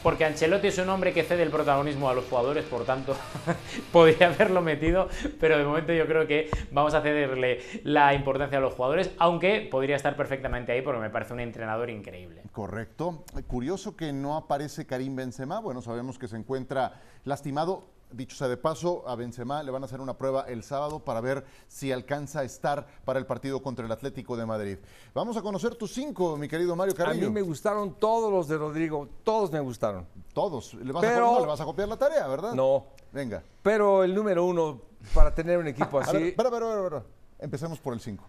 Porque 0.05 0.27
Ancelotti 0.27 0.67
es 0.67 0.77
un 0.77 0.91
hombre 0.91 1.15
que 1.15 1.25
cede 1.25 1.43
el 1.43 1.51
protagonismo 1.51 2.11
a 2.11 2.15
los 2.15 2.27
jugadores, 2.27 2.67
por 2.67 2.85
tanto, 2.85 3.17
podría 3.93 4.29
haberlo 4.29 4.61
metido, 4.61 5.09
pero 5.41 5.57
de 5.57 5.65
momento 5.65 5.95
yo 5.95 6.07
creo 6.07 6.27
que 6.27 6.51
vamos 6.71 6.93
a 6.93 7.01
cederle 7.01 7.61
la 7.85 8.13
importancia 8.13 8.59
a 8.59 8.61
los 8.61 8.75
jugadores, 8.75 9.11
aunque 9.19 9.67
podría 9.71 9.97
estar 9.97 10.15
perfectamente 10.15 10.73
ahí 10.73 10.83
porque 10.83 11.01
me 11.01 11.09
parece 11.09 11.33
un 11.33 11.41
entrenador 11.41 11.89
increíble. 11.89 12.43
Correcto. 12.53 13.25
Curioso 13.47 13.97
que 13.97 14.13
no 14.13 14.37
aparece 14.37 14.87
Karim 14.87 15.17
Benzema. 15.17 15.59
Bueno, 15.61 15.81
sabemos 15.81 16.19
que 16.19 16.29
se 16.29 16.37
encuentra 16.37 17.01
lastimado. 17.25 17.87
Dicho 18.17 18.37
sea 18.37 18.47
de 18.47 18.57
paso, 18.57 19.03
a 19.09 19.17
Benzema 19.17 19.63
le 19.63 19.73
van 19.73 19.83
a 19.83 19.87
hacer 19.87 20.01
una 20.01 20.17
prueba 20.17 20.43
el 20.49 20.63
sábado 20.63 21.01
para 21.01 21.21
ver 21.21 21.45
si 21.67 21.91
alcanza 21.91 22.41
a 22.41 22.45
estar 22.45 22.87
para 23.05 23.19
el 23.19 23.27
partido 23.27 23.61
contra 23.61 23.85
el 23.85 23.91
Atlético 23.91 24.37
de 24.37 24.47
Madrid. 24.47 24.79
Vamos 25.15 25.37
a 25.37 25.43
conocer 25.43 25.75
tus 25.75 25.93
cinco, 25.93 26.37
mi 26.37 26.47
querido 26.49 26.77
Mario 26.77 26.95
A 26.95 26.97
Carrillo. 26.97 27.27
mí 27.29 27.35
me 27.35 27.43
gustaron 27.43 27.95
todos 27.99 28.31
los 28.33 28.47
de 28.47 28.57
Rodrigo, 28.57 29.09
todos 29.25 29.51
me 29.51 29.59
gustaron. 29.59 30.07
Todos. 30.33 30.75
¿Le 30.75 30.93
vas, 30.93 31.03
Pero- 31.05 31.29
a, 31.31 31.33
no, 31.35 31.41
le 31.41 31.47
vas 31.47 31.61
a 31.61 31.65
copiar 31.65 31.89
la 31.89 31.97
tarea, 31.97 32.27
verdad? 32.29 32.55
No, 32.55 32.87
Venga. 33.13 33.43
pero 33.63 34.05
el 34.05 34.15
número 34.15 34.45
uno, 34.45 34.81
para 35.13 35.35
tener 35.35 35.59
un 35.59 35.67
equipo 35.67 35.99
A 35.99 36.03
así, 36.03 36.17
espera, 36.17 36.49
espera. 36.51 37.03
Empecemos 37.41 37.81
por 37.81 37.95
el 37.95 38.01
5. 38.01 38.25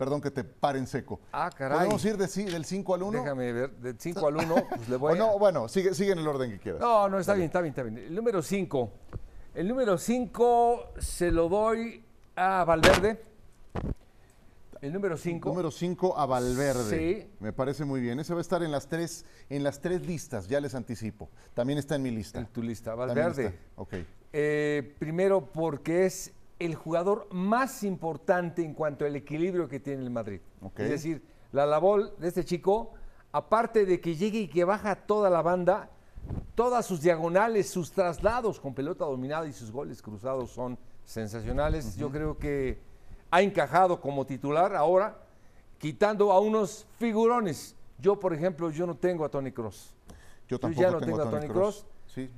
Perdón 0.00 0.22
que 0.22 0.30
te 0.30 0.44
pare 0.44 0.78
en 0.78 0.86
seco. 0.86 1.20
Ah, 1.30 1.50
caray. 1.54 1.76
¿Podemos 1.76 2.02
ir 2.06 2.16
de, 2.16 2.26
del 2.50 2.64
5 2.64 2.94
al 2.94 3.02
1? 3.02 3.18
déjame 3.18 3.52
ver, 3.52 3.70
del 3.72 4.00
5 4.00 4.26
al 4.26 4.36
1, 4.36 4.54
pues 4.74 4.88
le 4.88 4.96
voy 4.96 5.12
a... 5.12 5.16
no, 5.16 5.38
bueno, 5.38 5.68
sigue, 5.68 5.92
sigue 5.92 6.12
en 6.12 6.20
el 6.20 6.26
orden 6.26 6.50
que 6.50 6.58
quieras. 6.58 6.80
No, 6.80 7.06
no, 7.10 7.18
está 7.18 7.34
bien, 7.34 7.46
está 7.46 7.60
bien, 7.60 7.72
está 7.72 7.82
bien. 7.82 7.98
El 7.98 8.14
número 8.14 8.40
5. 8.40 8.90
El 9.52 9.66
número 9.66 9.98
5 9.98 10.92
se 10.98 11.32
lo 11.32 11.48
doy 11.48 12.04
a 12.36 12.64
Valverde. 12.64 13.20
El 14.80 14.92
número 14.92 15.16
5. 15.16 15.48
Número 15.48 15.72
5 15.72 16.16
a 16.16 16.24
Valverde. 16.24 16.98
Sí. 16.98 17.30
Me 17.40 17.52
parece 17.52 17.84
muy 17.84 18.00
bien. 18.00 18.20
Ese 18.20 18.32
va 18.32 18.38
a 18.38 18.42
estar 18.42 18.62
en 18.62 18.70
las 18.70 18.86
tres, 18.86 19.26
en 19.48 19.64
las 19.64 19.80
tres 19.80 20.06
listas, 20.06 20.46
ya 20.46 20.60
les 20.60 20.76
anticipo. 20.76 21.28
También 21.52 21.80
está 21.80 21.96
en 21.96 22.02
mi 22.02 22.12
lista. 22.12 22.38
En 22.38 22.46
tu 22.46 22.62
lista, 22.62 22.94
Valverde. 22.94 23.58
Ok. 23.74 23.94
Eh, 24.32 24.94
primero 25.00 25.44
porque 25.52 26.06
es 26.06 26.32
el 26.60 26.76
jugador 26.76 27.26
más 27.32 27.82
importante 27.82 28.62
en 28.62 28.72
cuanto 28.72 29.04
al 29.04 29.16
equilibrio 29.16 29.68
que 29.68 29.80
tiene 29.80 30.02
el 30.04 30.10
Madrid. 30.10 30.40
Ok. 30.62 30.78
Es 30.78 30.90
decir, 30.90 31.22
la 31.50 31.66
labor 31.66 32.16
de 32.18 32.28
este 32.28 32.44
chico, 32.44 32.92
aparte 33.32 33.84
de 33.84 34.00
que 34.00 34.14
llegue 34.14 34.38
y 34.38 34.48
que 34.48 34.62
baja 34.62 34.94
toda 34.94 35.28
la 35.28 35.42
banda, 35.42 35.90
todas 36.54 36.86
sus 36.86 37.00
diagonales, 37.00 37.70
sus 37.70 37.90
traslados 37.92 38.60
con 38.60 38.74
pelota 38.74 39.04
dominada 39.04 39.46
y 39.46 39.52
sus 39.52 39.70
goles 39.70 40.02
cruzados 40.02 40.50
son 40.50 40.78
sensacionales. 41.04 41.96
Yo 41.96 42.10
creo 42.10 42.38
que 42.38 42.78
ha 43.30 43.42
encajado 43.42 44.00
como 44.00 44.26
titular 44.26 44.74
ahora, 44.74 45.16
quitando 45.78 46.32
a 46.32 46.40
unos 46.40 46.86
figurones. 46.98 47.74
Yo, 47.98 48.18
por 48.18 48.34
ejemplo, 48.34 48.70
yo 48.70 48.86
no 48.86 48.94
tengo 48.96 49.24
a 49.24 49.28
Tony 49.28 49.52
Cross. 49.52 49.94
Yo 50.48 50.56
Yo 50.56 50.58
tampoco 50.58 50.82
ya 50.82 50.90
no 50.90 51.00
tengo, 51.00 51.18
tengo 51.18 51.28
a 51.28 51.30
Tony 51.30 51.48
Kroos. 51.48 51.86
Sí. 52.06 52.28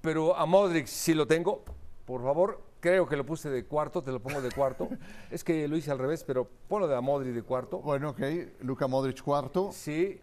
Pero 0.00 0.36
a 0.36 0.44
Modric 0.46 0.86
sí 0.86 1.14
lo 1.14 1.26
tengo. 1.26 1.62
Por 2.04 2.22
favor, 2.22 2.60
creo 2.80 3.06
que 3.08 3.16
lo 3.16 3.24
puse 3.24 3.48
de 3.48 3.64
cuarto, 3.64 4.02
te 4.02 4.10
lo 4.10 4.20
pongo 4.20 4.42
de 4.42 4.50
cuarto. 4.50 4.88
es 5.30 5.42
que 5.42 5.66
lo 5.68 5.76
hice 5.76 5.90
al 5.90 5.98
revés, 5.98 6.24
pero 6.24 6.46
ponlo 6.68 6.88
de 6.88 6.96
a 6.96 7.00
Modric 7.00 7.32
de 7.34 7.42
cuarto. 7.42 7.78
Bueno, 7.78 8.10
ok. 8.10 8.20
Luca 8.60 8.86
Modric 8.86 9.22
cuarto. 9.22 9.70
Sí. 9.72 10.20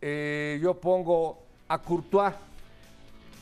Eh, 0.00 0.58
yo 0.60 0.74
pongo 0.74 1.38
a 1.68 1.80
Courtois 1.80 2.34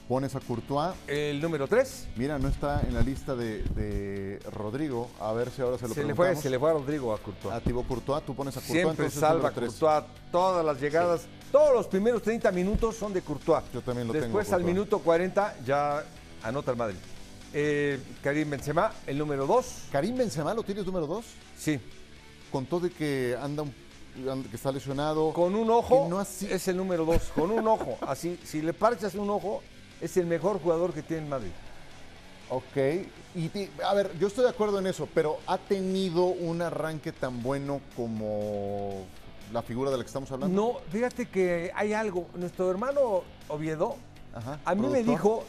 Pones 0.09 0.35
a 0.35 0.41
Courtois. 0.41 0.95
el 1.07 1.39
número 1.39 1.69
3. 1.69 2.09
Mira, 2.17 2.39
no 2.39 2.49
está 2.49 2.81
en 2.81 2.95
la 2.95 3.03
lista 3.03 3.35
de, 3.37 3.63
de 3.63 4.39
Rodrigo. 4.51 5.11
A 5.21 5.35
ver 5.35 5.51
si 5.51 5.61
ahora 5.61 5.77
se 5.77 5.87
lo 5.87 5.93
Se 5.93 6.03
le, 6.03 6.15
fue, 6.15 6.35
se 6.35 6.49
le 6.49 6.59
fue 6.59 6.71
a 6.71 6.73
Rodrigo 6.73 7.13
a 7.13 7.19
Courtois. 7.19 7.55
A 7.55 7.61
Thibaut 7.61 7.87
Courtois, 7.87 8.25
tú 8.25 8.35
pones 8.35 8.57
a 8.57 8.61
Courtois. 8.61 8.73
Siempre 8.81 9.05
entonces, 9.07 9.21
salva. 9.21 9.51
Courtois. 9.51 10.07
Todas 10.33 10.65
las 10.65 10.81
llegadas, 10.81 11.27
todos 11.53 11.75
los 11.75 11.87
primeros 11.89 12.23
30 12.23 12.51
minutos 12.53 12.97
son 12.97 13.13
de 13.13 13.21
Courtois. 13.21 13.63
Yo 13.75 13.83
también 13.83 14.07
lo 14.07 14.15
tengo, 14.15 14.25
Después 14.27 14.51
al 14.53 14.65
minuto 14.65 14.99
40 15.01 15.57
ya 15.67 16.03
anota 16.43 16.71
el 16.71 16.77
Madrid. 16.79 16.97
Eh, 17.53 18.01
Karim 18.23 18.49
Benzema, 18.49 18.91
el 19.07 19.19
número 19.19 19.47
2. 19.47 19.67
Karim 19.93 20.17
Benzema, 20.17 20.55
¿lo 20.55 20.63
tienes 20.63 20.87
número 20.87 21.07
2? 21.07 21.25
Sí. 21.59 21.79
Con 22.51 22.65
todo 22.65 22.81
de 22.81 22.91
que 22.91 23.37
anda, 23.39 23.63
un- 23.63 23.75
que 24.49 24.57
está 24.57 24.73
lesionado. 24.73 25.35
Con 25.35 25.55
un 25.55 25.69
ojo 25.71 26.07
no 26.09 26.19
así- 26.19 26.49
es 26.51 26.67
el 26.69 26.79
número 26.79 27.05
dos. 27.05 27.25
Con 27.35 27.51
un 27.51 27.69
ojo. 27.69 27.99
Así, 28.01 28.39
si 28.43 28.63
le 28.63 28.73
parchas 28.73 29.15
un 29.15 29.29
ojo, 29.31 29.63
es 30.01 30.17
el 30.17 30.27
mejor 30.27 30.61
jugador 30.61 30.93
que 30.93 31.03
tiene 31.03 31.25
el 31.25 31.29
Madrid. 31.29 31.51
Ok. 32.51 33.07
Y 33.35 33.49
ti- 33.51 33.71
a 33.85 33.95
ver, 33.95 34.11
yo 34.19 34.27
estoy 34.29 34.45
de 34.45 34.51
acuerdo 34.51 34.79
en 34.79 34.87
eso, 34.87 35.09
pero 35.15 35.39
¿ha 35.47 35.59
tenido 35.59 36.25
un 36.27 36.63
arranque 36.63 37.13
tan 37.13 37.43
bueno 37.43 37.81
como 37.95 39.05
la 39.53 39.63
figura 39.63 39.91
de 39.91 39.99
la 39.99 40.03
que 40.05 40.09
estamos 40.09 40.31
hablando? 40.33 40.55
No, 40.61 40.79
fíjate 40.91 41.27
que 41.27 41.71
hay 41.75 41.93
algo. 41.93 42.27
Nuestro 42.35 42.71
hermano 42.71 43.23
Oviedo, 43.49 43.97
Ajá, 44.35 44.61
a 44.65 44.75
mí 44.75 44.87
me 44.89 45.03
dijo, 45.03 45.45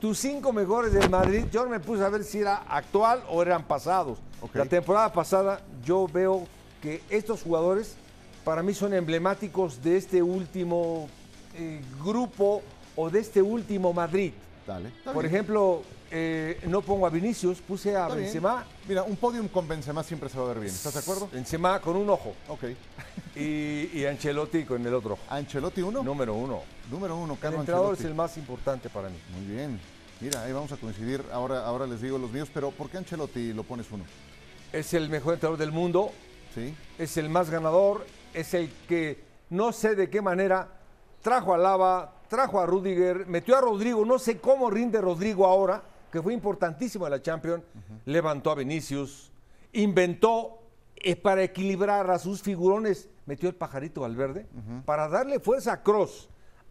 tus 0.00 0.18
cinco 0.18 0.52
mejores 0.52 0.92
del 0.94 1.10
Madrid, 1.10 1.44
yo 1.52 1.66
me 1.68 1.78
puse 1.80 2.02
a 2.04 2.08
ver 2.08 2.24
si 2.24 2.38
era 2.40 2.56
actual 2.68 3.22
o 3.28 3.42
eran 3.42 3.64
pasados. 3.64 4.18
La 4.54 4.64
temporada 4.64 5.12
pasada 5.12 5.60
yo 5.84 6.06
veo 6.10 6.46
que 6.80 7.02
estos 7.10 7.42
jugadores 7.42 7.96
para 8.44 8.62
mí 8.62 8.72
son 8.72 8.94
emblemáticos 8.94 9.82
de 9.82 9.98
este 9.98 10.22
último 10.22 11.08
eh, 11.54 11.82
grupo 12.02 12.62
o 13.00 13.08
de 13.10 13.20
este 13.20 13.40
último 13.40 13.92
Madrid. 13.92 14.32
Dale. 14.66 14.90
Por 15.04 15.22
bien, 15.22 15.26
ejemplo, 15.26 15.82
eh, 16.10 16.60
no 16.66 16.82
pongo 16.82 17.06
a 17.06 17.10
Vinicius, 17.10 17.60
puse 17.60 17.96
a 17.96 18.02
está 18.02 18.14
bien. 18.14 18.24
Benzema. 18.26 18.64
Mira, 18.86 19.02
un 19.04 19.16
podium 19.16 19.48
con 19.48 19.66
Benzema 19.66 20.02
siempre 20.02 20.28
se 20.28 20.38
va 20.38 20.44
a 20.44 20.48
ver 20.48 20.60
bien. 20.60 20.72
¿Estás 20.74 20.92
de 20.94 21.00
acuerdo? 21.00 21.28
Benzema 21.32 21.80
con 21.80 21.96
un 21.96 22.08
ojo 22.10 22.34
Ok. 22.48 22.64
y, 23.36 23.98
y 23.98 24.04
Ancelotti 24.04 24.64
con 24.64 24.86
el 24.86 24.92
otro 24.94 25.14
ojo. 25.14 25.22
Ancelotti 25.30 25.80
uno. 25.80 26.02
Número 26.02 26.34
uno. 26.34 26.60
Número 26.90 27.16
uno, 27.16 27.34
El 27.34 27.38
Carlo 27.38 27.60
entrenador 27.60 27.94
es 27.94 28.04
el 28.04 28.14
más 28.14 28.36
importante 28.36 28.90
para 28.90 29.08
mí. 29.08 29.16
Muy 29.34 29.56
bien. 29.56 29.80
Mira, 30.20 30.42
ahí 30.42 30.52
vamos 30.52 30.70
a 30.72 30.76
coincidir. 30.76 31.24
Ahora, 31.32 31.64
ahora 31.64 31.86
les 31.86 32.02
digo 32.02 32.18
los 32.18 32.30
míos, 32.30 32.48
pero 32.52 32.70
¿por 32.70 32.90
qué 32.90 32.98
Ancelotti 32.98 33.54
lo 33.54 33.62
pones 33.64 33.86
uno? 33.90 34.04
Es 34.72 34.92
el 34.92 35.08
mejor 35.08 35.34
entrenador 35.34 35.58
del 35.58 35.72
mundo, 35.72 36.12
¿Sí? 36.54 36.74
es 36.98 37.16
el 37.16 37.30
más 37.30 37.48
ganador, 37.48 38.06
es 38.34 38.52
el 38.54 38.70
que 38.86 39.24
no 39.48 39.72
sé 39.72 39.94
de 39.96 40.10
qué 40.10 40.20
manera 40.20 40.68
trajo 41.22 41.54
a 41.54 41.58
Lava, 41.58 42.12
trajo 42.30 42.60
a 42.60 42.64
Rudiger, 42.66 43.26
metió 43.26 43.56
a 43.58 43.60
Rodrigo, 43.60 44.04
no 44.06 44.18
sé 44.18 44.38
cómo 44.38 44.70
rinde 44.70 45.00
Rodrigo 45.00 45.44
ahora, 45.46 45.82
que 46.10 46.22
fue 46.22 46.32
importantísimo 46.32 47.04
en 47.06 47.10
la 47.10 47.20
Champions, 47.20 47.62
levantó 48.06 48.50
a 48.52 48.54
Vinicius, 48.54 49.30
inventó 49.72 50.58
eh, 50.96 51.16
para 51.16 51.42
equilibrar 51.42 52.10
a 52.10 52.18
sus 52.18 52.40
figurones, 52.40 53.08
metió 53.26 53.48
el 53.48 53.54
pajarito 53.54 54.04
al 54.04 54.14
verde, 54.16 54.46
para 54.84 55.08
darle 55.08 55.40
fuerza 55.40 55.72
a 55.72 55.82
Cross, 55.82 56.28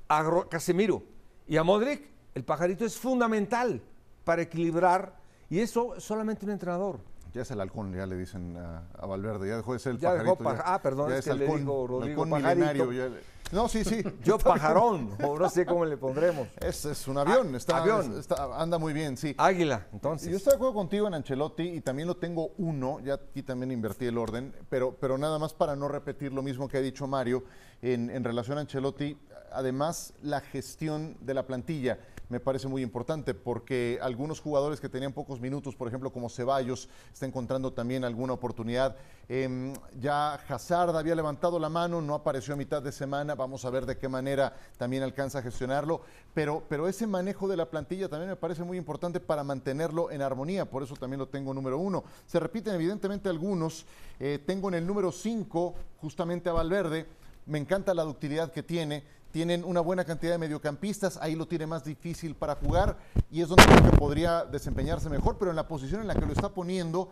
a 0.07 0.23
Ro- 0.23 0.47
Casemiro 0.49 1.03
y 1.47 1.57
a 1.57 1.63
Modric, 1.63 2.03
el 2.35 2.43
pajarito 2.43 2.85
es 2.85 2.97
fundamental 2.97 3.81
para 4.23 4.41
equilibrar, 4.41 5.13
y 5.49 5.59
eso 5.59 5.99
solamente 5.99 6.45
un 6.45 6.51
entrenador. 6.51 6.99
Ya 7.33 7.41
es 7.43 7.51
el 7.51 7.59
halcón, 7.61 7.93
ya 7.93 8.05
le 8.05 8.17
dicen 8.17 8.57
a, 8.57 8.83
a 8.97 9.05
Valverde. 9.05 9.47
Ya 9.49 9.57
dejó 9.57 9.73
de 9.73 9.79
ser 9.79 9.91
el 9.93 9.99
Ya 9.99 10.13
dejó 10.13 10.35
pajarito. 10.35 10.43
paja- 10.63 10.73
ah, 10.75 10.81
perdón, 10.81 11.09
ya 11.11 11.17
es 11.17 11.25
que 11.25 11.33
le 11.35 11.45
dijo 11.45 11.85
Rodrigo 11.87 12.23
halcón 12.23 12.29
pajarito. 12.41 12.65
milenario, 12.73 12.91
ya 12.91 13.09
le- 13.15 13.21
No, 13.51 13.67
sí, 13.67 13.83
sí. 13.83 14.03
Yo 14.23 14.37
pajarón, 14.37 15.09
o 15.23 15.37
no 15.37 15.49
sé 15.49 15.65
cómo 15.65 15.85
le 15.85 15.97
pondremos. 15.97 16.47
Es, 16.61 16.85
es 16.85 17.07
un 17.07 17.17
avión, 17.17 17.53
Ah, 17.53 17.57
está, 17.57 17.77
avión. 17.77 18.19
está- 18.19 18.61
anda 18.61 18.77
muy 18.77 18.93
bien, 18.93 19.17
sí. 19.17 19.33
Águila, 19.37 19.85
Yo 19.89 19.95
entonces. 19.95 20.33
estoy 20.33 20.51
de 20.51 20.55
acuerdo 20.57 20.73
contigo 20.75 21.07
en 21.07 21.13
Ancelotti 21.15 21.63
y 21.63 21.81
también 21.81 22.07
lo 22.07 22.17
tengo 22.17 22.51
uno, 22.57 22.99
ya 22.99 23.15
aquí 23.15 23.41
también 23.43 23.71
invertí 23.71 24.05
el 24.05 24.17
orden, 24.17 24.53
pero, 24.69 24.95
pero 24.99 25.17
nada 25.17 25.39
más 25.39 25.53
para 25.53 25.75
no 25.75 25.87
repetir 25.87 26.31
lo 26.33 26.41
mismo 26.43 26.67
que 26.67 26.77
ha 26.77 26.81
dicho 26.81 27.07
Mario 27.07 27.43
en, 27.81 28.09
en 28.09 28.23
relación 28.23 28.57
a 28.57 28.61
Ancelotti, 28.61 29.17
además 29.51 30.13
la 30.21 30.41
gestión 30.41 31.17
de 31.21 31.33
la 31.33 31.47
plantilla 31.47 31.97
me 32.29 32.39
parece 32.39 32.67
muy 32.67 32.81
importante 32.81 33.33
porque 33.33 33.99
algunos 34.01 34.39
jugadores 34.39 34.79
que 34.79 34.87
tenían 34.87 35.13
pocos 35.13 35.41
minutos, 35.41 35.75
por 35.75 35.87
ejemplo 35.87 36.11
como 36.11 36.29
Ceballos, 36.29 36.87
está 37.11 37.25
encontrando 37.25 37.73
también 37.73 38.03
alguna 38.03 38.33
oportunidad. 38.33 38.95
Em, 39.27 39.73
ya 39.99 40.35
Hazard 40.35 40.95
había 40.95 41.15
levantado 41.15 41.59
la 41.59 41.69
mano, 41.69 42.01
no 42.01 42.13
apareció 42.13 42.53
a 42.53 42.57
mitad 42.57 42.81
de 42.81 42.91
semana, 42.91 43.35
vamos 43.35 43.65
a 43.65 43.69
ver 43.69 43.85
de 43.85 43.97
qué 43.97 44.07
manera 44.07 44.55
también 44.77 45.03
alcanza 45.03 45.39
a 45.39 45.41
gestionarlo, 45.41 46.01
pero, 46.33 46.63
pero 46.69 46.87
ese 46.87 47.05
manejo 47.05 47.47
de 47.47 47.57
la 47.57 47.69
plantilla 47.69 48.07
también 48.07 48.29
me 48.29 48.35
parece 48.35 48.63
muy 48.63 48.77
importante 48.77 49.19
para 49.19 49.43
mantenerlo 49.43 50.11
en 50.11 50.21
armonía, 50.21 50.65
por 50.65 50.83
eso 50.83 50.95
también 50.95 51.19
lo 51.19 51.27
tengo 51.27 51.53
número 51.53 51.77
uno. 51.79 52.03
Se 52.25 52.39
repiten 52.39 52.75
evidentemente 52.75 53.29
algunos, 53.29 53.85
Eh, 54.21 54.37
tengo 54.45 54.67
en 54.67 54.75
el 54.75 54.85
número 54.85 55.13
cinco 55.13 55.75
justamente 56.01 56.49
a 56.49 56.53
Valverde, 56.53 57.05
me 57.45 57.57
encanta 57.57 57.93
la 57.93 58.03
ductilidad 58.03 58.51
que 58.51 58.63
tiene. 58.63 59.03
Tienen 59.31 59.63
una 59.63 59.79
buena 59.79 60.05
cantidad 60.05 60.31
de 60.31 60.37
mediocampistas, 60.39 61.17
ahí 61.17 61.35
lo 61.35 61.47
tiene 61.47 61.67
más 61.67 61.83
difícil 61.83 62.35
para 62.35 62.55
jugar 62.55 62.97
y 63.29 63.41
es 63.41 63.47
donde 63.47 63.63
creo 63.63 63.91
que 63.91 63.97
podría 63.97 64.43
desempeñarse 64.43 65.07
mejor, 65.09 65.37
pero 65.37 65.51
en 65.51 65.55
la 65.55 65.67
posición 65.67 66.01
en 66.01 66.07
la 66.07 66.15
que 66.15 66.25
lo 66.25 66.33
está 66.33 66.49
poniendo 66.49 67.09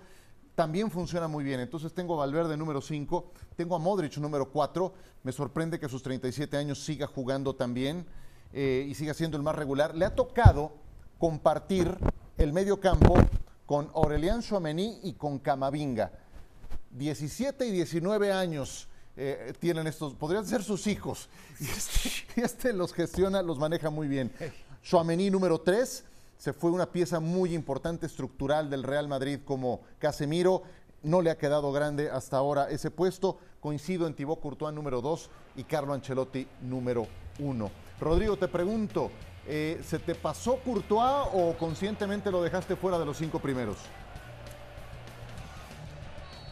también 0.56 0.90
funciona 0.90 1.28
muy 1.28 1.44
bien. 1.44 1.60
Entonces 1.60 1.94
tengo 1.94 2.16
a 2.16 2.26
Valverde 2.26 2.58
número 2.58 2.82
5, 2.82 3.32
tengo 3.56 3.76
a 3.76 3.80
Modric 3.80 4.18
número 4.18 4.50
4, 4.50 4.94
me 5.22 5.32
sorprende 5.32 5.80
que 5.80 5.86
a 5.86 5.90
sus 5.90 6.02
37 6.02 6.58
años 6.58 6.84
siga 6.84 7.06
jugando 7.06 7.56
también 7.56 8.08
y 8.52 8.96
siga 8.96 9.14
siendo 9.14 9.38
el 9.38 9.44
más 9.44 9.56
regular. 9.56 9.96
Le 9.96 10.06
ha 10.06 10.16
tocado 10.16 10.74
compartir 11.20 11.96
el 12.38 12.52
medio 12.52 12.80
campo 12.80 13.16
con 13.68 13.92
Aurelian 13.94 14.42
Chouameni 14.42 15.02
y 15.04 15.14
con 15.14 15.38
Camavinga. 15.38 16.12
17 16.90 17.68
y 17.68 17.72
19 17.72 18.32
años 18.32 18.88
eh, 19.18 19.54
tienen 19.60 19.88
estos, 19.88 20.14
podrían 20.14 20.46
ser 20.46 20.64
sus 20.64 20.88
hijos. 20.88 21.28
Y 21.60 21.66
este, 21.66 22.42
este, 22.42 22.74
los 22.74 22.94
gestiona, 22.94 23.42
los 23.42 23.58
maneja 23.58 23.90
muy 23.90 24.08
bien. 24.08 24.32
Suamení 24.84 25.30
número 25.32 25.60
3, 25.60 26.04
se 26.38 26.54
fue 26.54 26.70
una 26.70 26.86
pieza 26.92 27.20
muy 27.20 27.54
importante 27.56 28.06
estructural 28.06 28.70
del 28.70 28.84
Real 28.84 29.08
Madrid 29.08 29.40
como 29.44 29.82
Casemiro. 30.00 30.62
No 31.02 31.22
le 31.22 31.32
ha 31.32 31.38
quedado 31.38 31.72
grande 31.72 32.10
hasta 32.12 32.38
ahora 32.38 32.70
ese 32.70 32.92
puesto. 32.92 33.40
Coincido 33.60 34.06
en 34.06 34.14
Thibaut 34.14 34.40
Courtois 34.40 34.74
número 34.74 35.02
2 35.02 35.30
y 35.56 35.64
Carlo 35.64 35.94
Ancelotti 35.94 36.48
número 36.62 37.08
1. 37.40 37.72
Rodrigo, 38.00 38.38
te 38.38 38.48
pregunto, 38.48 39.10
eh, 39.48 39.82
¿se 39.84 39.98
te 39.98 40.14
pasó 40.14 40.60
Courtois 40.64 41.28
o 41.34 41.56
conscientemente 41.58 42.30
lo 42.30 42.44
dejaste 42.44 42.76
fuera 42.76 43.00
de 43.00 43.06
los 43.06 43.18
cinco 43.18 43.40
primeros? 43.40 43.78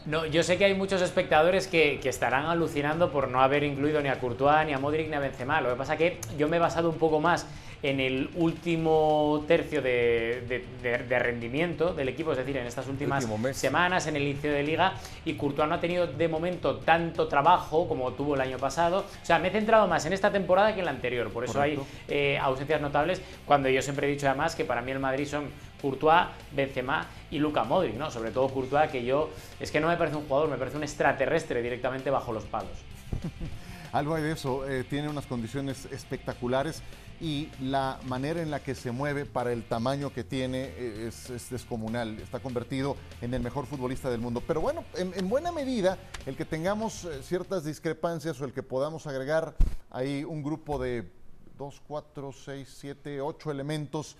No, 0.06 0.24
yo 0.24 0.44
sé 0.44 0.56
que 0.56 0.64
hay 0.64 0.74
muchos 0.74 1.02
espectadores 1.02 1.66
que, 1.66 1.98
estarán 2.04 2.46
alucinando 2.46 3.10
por 3.10 3.28
no 3.28 3.40
haber 3.40 3.64
incluido 3.64 4.00
ni 4.00 4.08
a 4.08 4.20
Courtois, 4.20 4.64
ni 4.64 4.72
a 4.72 4.78
Modric, 4.78 5.08
ni 5.08 5.16
a 5.16 5.18
Benzema. 5.18 5.60
Lo 5.60 5.70
que 5.70 5.74
pasa 5.74 5.94
es 5.94 5.98
que 5.98 6.18
yo 6.38 6.48
me 6.48 6.58
he 6.58 6.60
basado 6.60 6.88
un 6.88 6.96
poco 6.96 7.18
más 7.18 7.44
en 7.82 7.98
el 7.98 8.30
último 8.36 9.44
tercio 9.48 9.82
de, 9.82 10.64
rendimiento 11.08 11.92
del 11.92 12.08
equipo, 12.08 12.30
es 12.30 12.38
decir, 12.38 12.56
en 12.56 12.66
estas 12.66 12.86
últimas 12.86 13.26
semanas, 13.52 14.06
en 14.06 14.14
el 14.14 14.22
inicio 14.22 14.52
de 14.52 14.62
liga, 14.62 14.94
y 15.24 15.34
Courtois 15.34 15.68
no 15.68 15.74
ha 15.74 15.80
tenido 15.80 16.06
de 16.06 16.28
momento 16.28 16.76
tanto 16.76 17.26
trabajo 17.26 17.88
como 17.88 18.12
tuvo 18.12 18.36
el 18.36 18.40
año 18.40 18.58
pasado. 18.58 19.04
O 19.20 19.26
sea, 19.26 19.40
me 19.40 19.48
he 19.48 19.50
centrado 19.50 19.88
más 19.88 20.06
en 20.06 20.12
esta 20.12 20.30
temporada 20.30 20.72
que 20.72 20.80
en 20.80 20.86
la 20.86 20.92
anterior, 20.92 21.30
por 21.32 21.44
eso 21.44 21.60
hay 21.60 21.78
eh, 22.06 22.38
ausencias 22.40 22.80
notables, 22.80 23.20
cuando 23.44 23.68
yo 23.68 23.82
siempre 23.82 24.06
he 24.06 24.10
dicho 24.10 24.28
además 24.28 24.54
que 24.54 24.64
para 24.64 24.82
mí 24.82 24.92
el 24.92 25.00
Madrid 25.00 25.26
son 25.26 25.50
Courtois, 25.82 26.26
Benzema 26.52 27.06
y 27.30 27.38
Luca 27.38 27.64
Modric, 27.64 27.94
¿no? 27.94 28.10
Sobre 28.10 28.30
todo 28.30 28.48
Courtois, 28.48 28.90
que 28.90 29.04
yo 29.04 29.30
es 29.60 29.70
que 29.70 29.80
no 29.80 29.88
me 29.88 29.96
parece 29.96 30.16
un 30.16 30.26
jugador, 30.26 30.48
me 30.48 30.56
parece 30.56 30.76
un 30.76 30.82
extraterrestre 30.82 31.62
directamente 31.62 32.10
bajo 32.10 32.32
los 32.32 32.44
palos. 32.44 32.72
Algo 33.92 34.14
hay 34.14 34.22
de 34.22 34.32
eso, 34.32 34.68
eh, 34.68 34.84
tiene 34.84 35.08
unas 35.08 35.26
condiciones 35.26 35.86
espectaculares 35.86 36.82
y 37.20 37.48
la 37.62 37.98
manera 38.04 38.42
en 38.42 38.50
la 38.50 38.60
que 38.60 38.74
se 38.74 38.90
mueve 38.90 39.24
para 39.24 39.52
el 39.52 39.62
tamaño 39.64 40.12
que 40.12 40.22
tiene 40.22 40.64
eh, 40.76 41.08
es, 41.08 41.48
descomunal. 41.48 42.18
Está 42.18 42.40
convertido 42.40 42.96
en 43.22 43.32
el 43.32 43.42
mejor 43.42 43.64
futbolista 43.64 44.10
del 44.10 44.20
mundo. 44.20 44.42
Pero 44.46 44.60
bueno, 44.60 44.84
en, 44.96 45.28
buena 45.28 45.50
medida, 45.50 45.96
el 46.26 46.36
que 46.36 46.44
tengamos 46.44 47.04
eh, 47.04 47.22
ciertas 47.22 47.64
discrepancias 47.64 48.38
o 48.40 48.44
el 48.44 48.52
que 48.52 48.62
podamos 48.62 49.06
agregar 49.06 49.54
ahí 49.90 50.24
un 50.24 50.42
grupo 50.42 50.78
de 50.78 51.10
dos, 51.56 51.80
cuatro, 51.86 52.32
seis, 52.32 52.76
siete, 52.78 53.22
ocho 53.22 53.50
elementos 53.50 54.16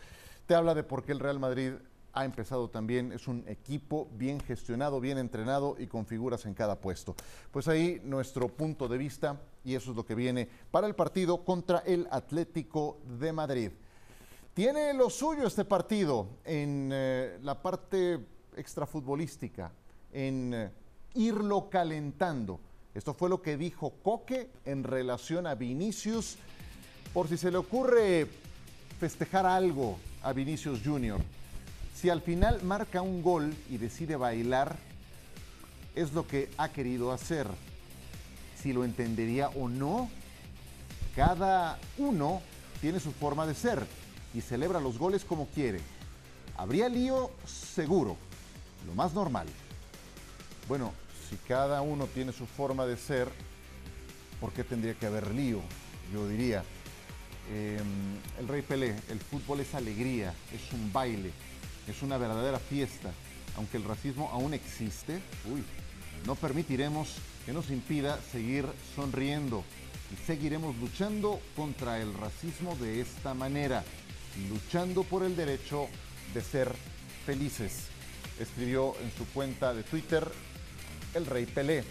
te 0.47 0.55
habla 0.55 0.75
de 0.75 0.85
por 0.85 1.05
qué 1.05 1.13
el 1.13 1.19
Real 1.19 1.39
Madrid 1.39 1.73
ha 2.17 2.25
empezado 2.25 2.71
también, 2.71 3.13
es 3.13 3.29
un 3.29 3.45
equipo 3.47 4.09
bien 4.15 4.41
gestionado, 4.41 5.01
bien 5.01 5.19
entrenado 5.19 5.77
y 5.79 5.87
con 5.87 6.07
figuras 6.07 6.47
en 6.47 6.55
cada 6.55 6.81
puesto. 6.81 7.15
Pues 7.51 7.69
ahí 7.69 8.01
nuestro 8.05 8.49
punto 8.49 8.89
de 8.89 8.97
vista 8.97 9.39
y 9.63 9.75
eso 9.75 9.91
es 9.91 9.97
lo 9.97 10.07
que 10.07 10.15
viene 10.15 10.49
para 10.71 10.87
el 10.87 10.95
partido 10.95 11.45
contra 11.45 11.81
el 11.81 12.09
Atlético 12.11 12.99
de 13.21 13.33
Madrid. 13.35 13.71
Tiene 14.55 14.95
lo 14.95 15.11
suyo 15.11 15.47
este 15.47 15.67
partido 15.67 16.27
en 16.43 16.89
eh, 16.91 17.39
la 17.43 17.61
parte 17.61 18.19
extrafutbolística, 18.57 19.71
en 20.11 20.55
eh, 20.55 20.71
irlo 21.17 21.69
calentando. 21.69 22.59
Esto 22.95 23.13
fue 23.13 23.29
lo 23.29 23.43
que 23.43 23.59
dijo 23.59 23.93
Coque 24.03 24.49
en 24.65 24.85
relación 24.85 25.47
a 25.47 25.55
Vinicius, 25.55 26.39
por 27.13 27.29
si 27.29 27.37
se 27.37 27.51
le 27.51 27.59
ocurre 27.59 28.27
festejar 28.99 29.45
algo 29.45 29.99
a 30.23 30.33
Vinicius 30.33 30.81
Jr. 30.83 31.21
Si 32.07 32.11
al 32.11 32.23
final 32.23 32.63
marca 32.63 33.03
un 33.03 33.21
gol 33.21 33.53
y 33.69 33.79
decide 33.79 34.15
bailar, 34.15 34.77
es 35.97 36.13
lo 36.13 36.25
que 36.25 36.49
ha 36.57 36.69
querido 36.69 37.11
hacer. 37.11 37.49
Si 38.63 38.73
lo 38.73 38.85
entendería 38.85 39.49
o 39.49 39.69
no, 39.69 40.09
cada 41.17 41.81
uno 41.99 42.43
tiene 42.81 43.01
su 43.01 43.11
forma 43.11 43.45
de 43.45 43.57
ser 43.57 43.85
y 44.35 44.41
celebra 44.41 44.79
los 44.79 44.99
goles 44.99 45.25
como 45.25 45.49
quiere. 45.49 45.81
¿Habría 46.57 46.89
lío? 46.89 47.33
Seguro. 47.45 48.17
Lo 48.87 48.95
más 48.95 49.13
normal. 49.13 49.49
Bueno, 50.69 50.93
si 51.29 51.35
cada 51.35 51.83
uno 51.83 52.07
tiene 52.07 52.31
su 52.31 52.47
forma 52.47 52.87
de 52.87 52.97
ser, 52.99 53.29
¿por 54.39 54.53
qué 54.53 54.63
tendría 54.63 54.95
que 54.95 55.07
haber 55.07 55.35
lío? 55.35 55.61
Yo 56.13 56.29
diría, 56.29 56.63
Em, 57.53 58.19
el 58.41 58.49
Rey 58.49 58.63
Pelé, 58.63 58.97
el 59.09 59.21
fútbol 59.21 59.61
es 59.61 59.73
alegría, 59.75 60.35
es 60.53 60.73
un 60.73 60.93
baile, 60.93 61.31
es 61.89 62.03
una 62.03 62.19
verdadera 62.19 62.59
fiesta. 62.59 63.11
Aunque 63.57 63.77
el 63.77 63.85
racismo 63.85 64.31
aún 64.31 64.55
existe, 64.55 65.21
uy, 65.51 65.63
no 66.27 66.35
permitiremos 66.35 67.17
que 67.45 67.53
nos 67.53 67.71
impida 67.71 68.21
seguir 68.33 68.67
sonriendo 68.95 69.65
y 70.13 70.27
seguiremos 70.27 70.77
luchando 70.77 71.41
contra 71.55 72.01
el 72.01 72.13
racismo 72.15 72.77
de 72.77 73.01
esta 73.01 73.35
manera, 73.35 73.85
luchando 74.51 75.05
por 75.05 75.23
el 75.23 75.37
derecho 75.37 75.89
de 76.35 76.43
ser 76.43 76.73
felices. 77.25 77.87
Escribió 78.39 78.95
en 79.03 79.11
su 79.17 79.25
cuenta 79.33 79.73
de 79.73 79.83
Twitter 79.83 80.31
el 81.15 81.27
Rey 81.27 81.47
Pelé. 81.47 81.85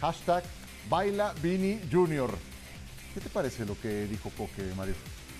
Hashtag 0.00 0.42
Baila 0.88 1.32
Vini 1.42 1.80
Junior. 1.90 2.36
¿Qué 3.14 3.20
te 3.20 3.28
parece 3.28 3.64
lo 3.64 3.80
que 3.80 4.06
dijo 4.06 4.30
Coque, 4.36 4.62
Mario? 4.76 4.94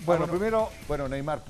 Bueno, 0.05 0.27
primero, 0.27 0.69
bueno, 0.87 1.07
Neymar, 1.07 1.43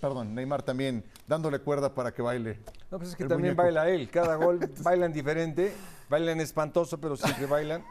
perdón, 0.00 0.34
Neymar 0.34 0.62
también 0.62 1.04
dándole 1.26 1.60
cuerda 1.60 1.94
para 1.94 2.12
que 2.12 2.22
baile. 2.22 2.58
No, 2.90 2.98
pues 2.98 3.10
es 3.10 3.16
que 3.16 3.24
también 3.24 3.54
baila 3.54 3.88
él. 3.88 4.10
Cada 4.10 4.34
gol 4.34 4.58
bailan 4.82 5.12
diferente, 5.12 5.72
bailan 6.08 6.40
espantoso, 6.40 6.98
pero 6.98 7.16
siempre 7.16 7.46
bailan. 7.46 7.84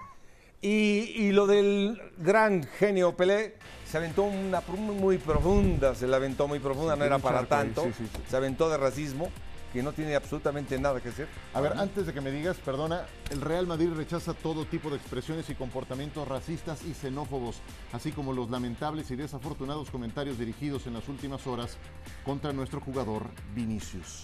Y, 0.62 1.32
lo 1.32 1.48
del 1.48 2.02
gran 2.18 2.64
genio 2.64 3.16
Pelé, 3.16 3.56
se 3.86 3.98
aventó 3.98 4.24
una 4.24 4.62
muy 4.62 5.18
profunda, 5.18 5.96
se 5.96 6.06
la 6.06 6.18
aventó 6.18 6.50
muy 6.50 6.60
profunda, 6.60 6.98
no 6.98 7.06
era 7.06 7.20
para 7.20 7.46
tanto, 7.46 7.88
se 8.28 8.36
aventó 8.36 8.70
de 8.70 8.78
racismo 8.78 9.32
que 9.72 9.84
no 9.84 9.94
tiene 9.94 10.16
absolutamente 10.16 10.80
nada 10.80 11.00
que 11.00 11.10
hacer. 11.10 11.28
A 11.54 11.62
ver, 11.62 11.74
antes 11.78 12.06
de 12.06 12.14
que 12.14 12.22
me 12.22 12.32
digas, 12.32 12.58
perdona, 12.58 13.06
el 13.30 13.42
Real 13.42 13.68
Madrid 13.68 13.90
rechaza 13.96 14.34
todo 14.34 14.66
tipo 14.66 14.90
de 14.90 14.98
expresiones 14.98 15.50
y 15.50 15.56
comportamientos 15.56 16.28
racistas 16.28 16.84
y 16.86 16.94
xenófobos, 16.94 17.58
así 17.94 18.12
como 18.12 18.34
los 18.34 18.50
lamentables 18.50 19.12
y 19.12 19.16
desafortunados 19.16 19.90
comentarios 19.92 20.40
dirigidos 20.40 20.88
en 20.88 20.94
las 20.94 21.08
últimas 21.08 21.46
horas 21.46 21.78
contra 22.26 22.52
nuestro 22.52 22.82
jugador 22.82 23.28
Vinicius. 23.54 24.24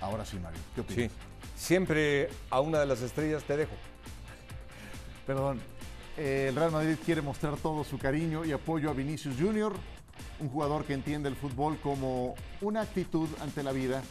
Ahora 0.00 0.24
sí, 0.24 0.38
Mario, 0.38 0.60
¿qué 0.74 0.80
opinas? 0.82 1.10
Sí, 1.10 1.18
siempre 1.56 2.28
a 2.50 2.60
una 2.60 2.78
de 2.80 2.86
las 2.86 3.00
estrellas 3.00 3.42
te 3.44 3.56
dejo. 3.56 3.72
Perdón, 5.26 5.60
el 6.16 6.54
Real 6.54 6.72
Madrid 6.72 6.96
quiere 7.04 7.22
mostrar 7.22 7.56
todo 7.56 7.84
su 7.84 7.98
cariño 7.98 8.44
y 8.44 8.52
apoyo 8.52 8.90
a 8.90 8.92
Vinicius 8.92 9.36
Jr., 9.40 9.72
un 10.40 10.48
jugador 10.48 10.84
que 10.84 10.94
entiende 10.94 11.28
el 11.28 11.36
fútbol 11.36 11.78
como 11.78 12.34
una 12.60 12.82
actitud 12.82 13.28
ante 13.40 13.62
la 13.62 13.72
vida 13.72 14.02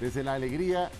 desde 0.00 0.22
la 0.22 0.34
alegría, 0.34 0.90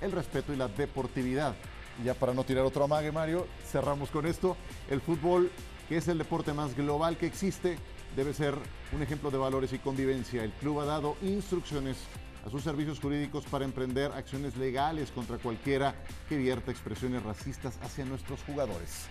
el 0.00 0.12
respeto 0.12 0.52
y 0.52 0.56
la 0.56 0.68
deportividad. 0.68 1.54
Y 2.00 2.04
ya 2.04 2.14
para 2.14 2.32
no 2.32 2.44
tirar 2.44 2.64
otro 2.64 2.84
amague, 2.84 3.12
Mario, 3.12 3.46
cerramos 3.66 4.10
con 4.10 4.26
esto. 4.26 4.56
El 4.88 5.00
fútbol, 5.00 5.50
que 5.88 5.96
es 5.96 6.08
el 6.08 6.18
deporte 6.18 6.52
más 6.52 6.76
global 6.76 7.16
que 7.16 7.26
existe, 7.26 7.78
debe 8.16 8.32
ser 8.32 8.54
un 8.92 9.02
ejemplo 9.02 9.30
de 9.30 9.38
valores 9.38 9.72
y 9.72 9.78
convivencia. 9.78 10.44
El 10.44 10.52
club 10.52 10.80
ha 10.80 10.84
dado 10.84 11.16
instrucciones 11.22 11.98
a 12.46 12.50
sus 12.50 12.62
servicios 12.62 13.00
jurídicos 13.00 13.44
para 13.46 13.64
emprender 13.64 14.12
acciones 14.12 14.56
legales 14.56 15.10
contra 15.10 15.38
cualquiera 15.38 15.94
que 16.28 16.36
vierta 16.36 16.70
expresiones 16.70 17.22
racistas 17.22 17.78
hacia 17.82 18.04
nuestros 18.04 18.42
jugadores. 18.44 19.06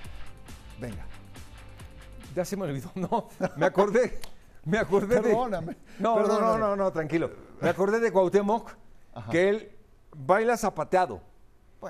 Venga. 0.79 1.05
Ya 2.35 2.45
se 2.45 2.55
me 2.55 2.63
olvidó, 2.63 2.91
no, 2.95 3.29
me 3.57 3.65
acordé, 3.65 4.19
me 4.65 4.77
acordé 4.77 5.21
Perdóname. 5.21 5.75
No, 5.99 6.19
no, 6.25 6.39
no, 6.39 6.57
no, 6.57 6.75
no, 6.75 6.91
tranquilo. 6.91 7.31
Me 7.61 7.69
acordé 7.69 7.99
de 7.99 8.11
Cuauhtémoc 8.11 8.71
que 9.31 9.49
él 9.49 9.71
baila 10.15 10.57
zapateado, 10.57 11.21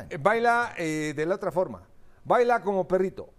eh, 0.10 0.18
baila 0.18 0.74
eh, 0.78 1.14
de 1.16 1.26
la 1.26 1.36
otra 1.36 1.52
forma, 1.52 1.84
baila 2.24 2.62
como 2.62 2.88
perrito. 2.88 3.30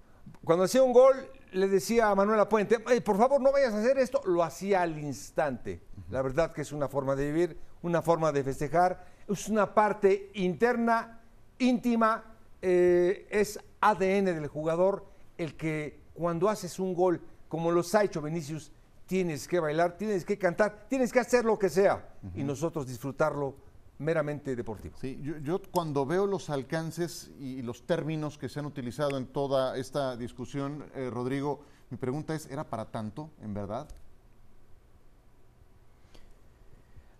Cuando 0.45 0.65
hacía 0.65 0.83
un 0.83 0.93
gol, 0.93 1.31
le 1.53 1.69
decía 1.69 2.11
a 2.11 2.15
Manuela 2.15 2.49
Puente, 2.49 2.79
por 3.01 3.17
favor 3.17 3.41
no 3.41 3.53
vayas 3.53 3.73
a 3.75 3.79
hacer 3.79 3.99
esto, 3.99 4.21
lo 4.25 4.43
hacía 4.43 4.83
al 4.83 4.99
instante. 4.99 5.81
La 6.11 6.23
verdad 6.23 6.53
que 6.53 6.63
es 6.63 6.73
una 6.73 6.89
forma 6.89 7.15
de 7.17 7.31
vivir, 7.31 7.59
una 7.83 8.03
forma 8.03 8.33
de 8.33 8.45
festejar, 8.45 9.07
es 9.29 9.49
una 9.49 9.75
parte 9.75 10.31
interna, 10.35 11.21
íntima, 11.59 12.25
eh, 12.61 13.27
es 13.31 13.61
ADN 13.81 14.25
del 14.27 14.49
jugador 14.49 15.07
el 15.37 15.57
que 15.57 16.01
cuando 16.15 16.49
haces 16.49 16.79
un 16.79 16.95
gol, 16.95 17.21
como 17.49 17.71
los 17.71 17.95
ha 17.95 18.05
hecho 18.05 18.21
Vinicius, 18.21 18.73
tienes 19.07 19.47
que 19.47 19.61
bailar, 19.61 19.97
tienes 19.97 20.25
que 20.25 20.37
cantar, 20.37 20.87
tienes 20.89 21.13
que 21.13 21.21
hacer 21.21 21.45
lo 21.45 21.59
que 21.59 21.69
sea. 21.69 22.09
Y 22.35 22.43
nosotros 22.43 22.87
disfrutarlo 22.87 23.55
meramente 23.99 24.55
deportivo. 24.55 24.97
Sí, 24.97 25.21
yo, 25.43 25.61
cuando 25.71 26.07
veo 26.07 26.27
los 26.27 26.51
alcances 26.51 27.31
y 27.39 27.63
los 27.63 27.85
términos 27.87 28.39
que 28.39 28.49
se 28.49 28.61
han 28.61 28.67
utilizado 28.67 29.19
en 29.19 29.27
toda 29.27 29.77
esta 29.77 30.17
discusión, 30.17 30.85
eh, 30.95 31.11
Rodrigo, 31.11 31.65
mi 31.91 31.97
pregunta 31.97 32.35
es, 32.35 32.47
¿era 32.51 32.65
para 32.65 32.85
tanto, 32.87 33.31
en 33.43 33.55
verdad? 33.55 33.89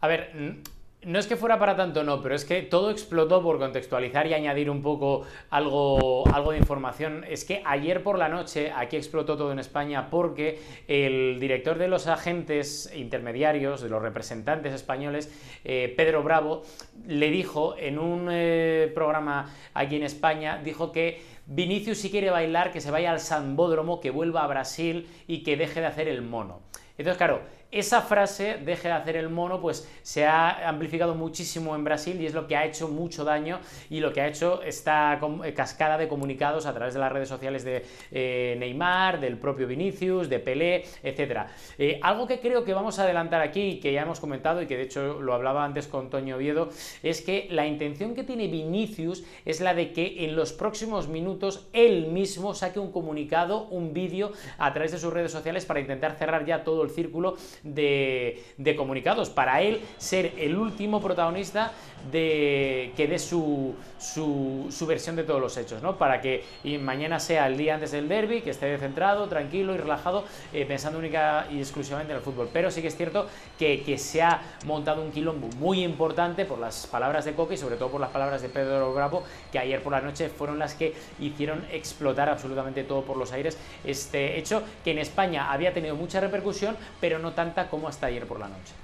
A 0.01 0.07
ver, 0.07 0.63
No 1.05 1.21
es 1.21 1.29
que 1.29 1.37
fuera 1.37 1.61
para 1.61 1.77
tanto, 1.77 2.03
no, 2.03 2.21
pero 2.21 2.35
es 2.35 2.45
que 2.45 2.61
todo 2.63 2.91
explotó 2.91 3.41
por 3.41 3.61
contextualizar 3.61 4.27
y 4.27 4.35
añadir 4.35 4.69
un 4.69 4.83
poco 4.83 5.23
algo, 5.49 6.27
algo 6.35 6.51
de 6.51 6.59
información. 6.59 7.25
Es 7.29 7.45
que 7.45 7.63
ayer 7.65 8.03
por 8.03 8.19
la 8.19 8.29
noche 8.29 8.73
aquí 8.75 8.97
explotó 8.97 9.37
todo 9.37 9.53
en 9.53 9.61
España 9.61 10.11
porque 10.11 10.59
el 10.89 11.39
director 11.39 11.79
de 11.79 11.87
los 11.87 12.09
agentes 12.09 12.93
intermediarios, 12.97 13.81
de 13.81 13.89
los 13.89 14.03
representantes 14.03 14.75
españoles, 14.75 15.33
eh, 15.65 15.95
Pedro 15.97 16.25
Bravo, 16.25 16.63
le 17.07 17.31
dijo 17.31 17.77
en 17.79 18.01
un 18.01 18.29
eh, 18.33 18.91
programa 18.93 19.55
aquí 19.75 19.95
en 19.95 20.03
España, 20.03 20.61
dijo 20.65 20.91
que 20.91 21.23
Vinicius 21.47 21.99
si 21.99 22.11
quiere 22.11 22.31
bailar, 22.31 22.73
que 22.73 22.81
se 22.81 22.91
vaya 22.91 23.13
al 23.13 23.21
Sambódromo, 23.21 24.01
que 24.01 24.11
vuelva 24.11 24.43
a 24.43 24.49
Brasil 24.49 25.09
y 25.29 25.45
que 25.45 25.57
deje 25.57 25.81
de 25.81 25.87
hacer 25.87 26.09
el 26.09 26.23
mono. 26.23 26.61
Entonces, 26.99 27.17
claro, 27.17 27.43
esa 27.71 28.01
frase, 28.01 28.59
deje 28.65 28.89
de 28.89 28.95
hacer 28.95 29.17
el 29.17 29.29
mono, 29.29 29.61
pues 29.61 29.87
se 30.03 30.25
ha 30.25 30.69
amplificado 30.69 31.15
muchísimo 31.15 31.75
en 31.75 31.85
Brasil 31.85 32.19
y 32.21 32.25
es 32.25 32.33
lo 32.33 32.47
que 32.47 32.57
ha 32.57 32.65
hecho 32.65 32.89
mucho 32.89 33.25
daño 33.25 33.61
y 33.91 34.01
lo 34.01 34.11
que 34.13 34.23
ha 34.23 34.29
hecho 34.29 34.63
esta 34.63 35.21
eh, 35.45 35.53
cascada 35.53 35.99
de 35.99 36.09
comunicados 36.09 36.65
a 36.65 36.73
través 36.73 36.95
de 36.95 37.01
las 37.01 37.13
redes 37.13 37.29
sociales 37.29 37.65
de 37.65 37.85
eh, 38.11 38.57
Neymar, 38.59 39.21
del 39.21 39.37
propio 39.37 39.67
Vinicius, 39.67 40.31
de 40.31 40.39
Pelé, 40.39 40.85
etc. 41.03 41.49
Eh, 41.77 42.01
algo 42.03 42.27
que 42.27 42.41
creo 42.41 42.65
que 42.65 42.73
vamos 42.73 42.99
a 42.99 43.03
adelantar 43.03 43.43
aquí, 43.43 43.81
que 43.81 43.93
ya 43.93 44.03
hemos 44.03 44.19
comentado 44.19 44.63
y 44.63 44.67
que 44.67 44.79
de 44.79 44.85
hecho 44.85 45.21
lo 45.21 45.35
hablaba 45.35 45.63
antes 45.63 45.89
con 45.89 46.09
Toño 46.09 46.37
Oviedo, 46.37 46.71
es 47.03 47.21
que 47.21 47.49
la 47.51 47.67
intención 47.67 48.15
que 48.15 48.25
tiene 48.25 48.49
Vinicius 48.49 49.25
es 49.45 49.61
la 49.61 49.75
de 49.75 49.93
que 49.93 50.25
en 50.25 50.37
los 50.37 50.55
próximos 50.55 51.09
minutos 51.09 51.69
él 51.75 52.07
mismo 52.07 52.55
saque 52.55 52.81
un 52.81 52.93
comunicado, 52.93 53.65
un 53.65 53.93
vídeo 53.93 54.33
a 54.57 54.73
través 54.73 54.93
de 54.93 54.99
sus 54.99 55.13
redes 55.13 55.33
sociales 55.33 55.67
para 55.67 55.81
intentar 55.81 56.17
cerrar 56.17 56.47
ya 56.47 56.65
todo 56.65 56.83
el 56.83 56.91
círculo 56.91 57.37
de, 57.63 58.75
comunicados, 58.77 59.31
para 59.31 59.63
él 59.63 59.81
ser 59.99 60.33
el 60.39 60.57
último 60.57 61.01
protagonista 61.01 61.73
de 62.13 62.93
que 62.97 63.09
dé 63.09 63.19
su, 63.19 63.75
su, 63.99 64.87
versión 64.87 65.17
de 65.17 65.25
todos 65.25 65.41
los 65.41 65.57
hechos, 65.57 65.83
¿no? 65.83 65.99
Para 65.99 66.21
que 66.21 66.45
mañana 66.81 67.19
sea 67.19 67.47
el 67.47 67.57
día 67.57 67.75
antes 67.75 67.91
del 67.91 68.09
derby, 68.09 68.41
que 68.41 68.51
esté 68.51 68.79
centrado, 68.79 69.29
tranquilo 69.29 69.75
y 69.75 69.79
relajado, 69.79 70.25
eh, 70.53 70.65
pensando 70.65 70.99
única 70.99 71.47
y 71.51 71.59
exclusivamente 71.59 72.13
en 72.13 72.19
el 72.19 72.23
fútbol. 72.25 72.49
Pero 72.53 72.71
sí 72.71 72.81
que 72.81 72.89
es 72.89 72.97
cierto 72.97 73.27
que, 73.59 73.83
que, 73.83 73.99
se 73.99 74.23
ha 74.23 74.41
montado 74.65 75.03
un 75.03 75.11
quilombo 75.11 75.49
muy 75.59 75.83
importante 75.83 76.45
por 76.45 76.59
las 76.59 76.87
palabras 76.87 77.25
de 77.25 77.35
Coque 77.35 77.55
y 77.55 77.59
sobre 77.59 77.77
todo 77.77 77.91
por 77.91 78.01
las 78.01 78.11
palabras 78.11 78.41
de 78.43 78.49
Pedro 78.49 78.95
Bravo, 78.95 79.25
que 79.51 79.59
ayer 79.59 79.83
por 79.83 79.93
la 79.93 80.01
noche 80.01 80.29
fueron 80.29 80.59
las 80.59 80.75
que 80.75 80.95
hicieron 81.19 81.65
explotar 81.73 82.29
absolutamente 82.29 82.85
todo 82.85 83.03
por 83.03 83.17
los 83.17 83.33
aires 83.33 83.59
este 83.85 84.39
hecho 84.39 84.63
que 84.85 84.93
en 84.93 84.99
España 84.99 85.53
había 85.53 85.73
tenido 85.73 85.97
mucha 85.97 86.21
repercusión, 86.21 86.77
pero 87.01 87.19
no 87.19 87.33
tanta 87.49 87.71
como 87.71 87.89
hasta 87.89 88.07
ayer 88.07 88.27
por 88.27 88.39
la 88.39 88.49
noche. 88.49 88.75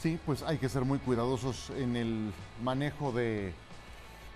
Sí, 0.00 0.18
pues 0.24 0.42
hay 0.42 0.58
que 0.58 0.68
ser 0.68 0.84
muy 0.84 0.98
cuidadosos 0.98 1.70
en 1.70 1.96
el 1.96 2.32
manejo 2.62 3.12
de 3.12 3.52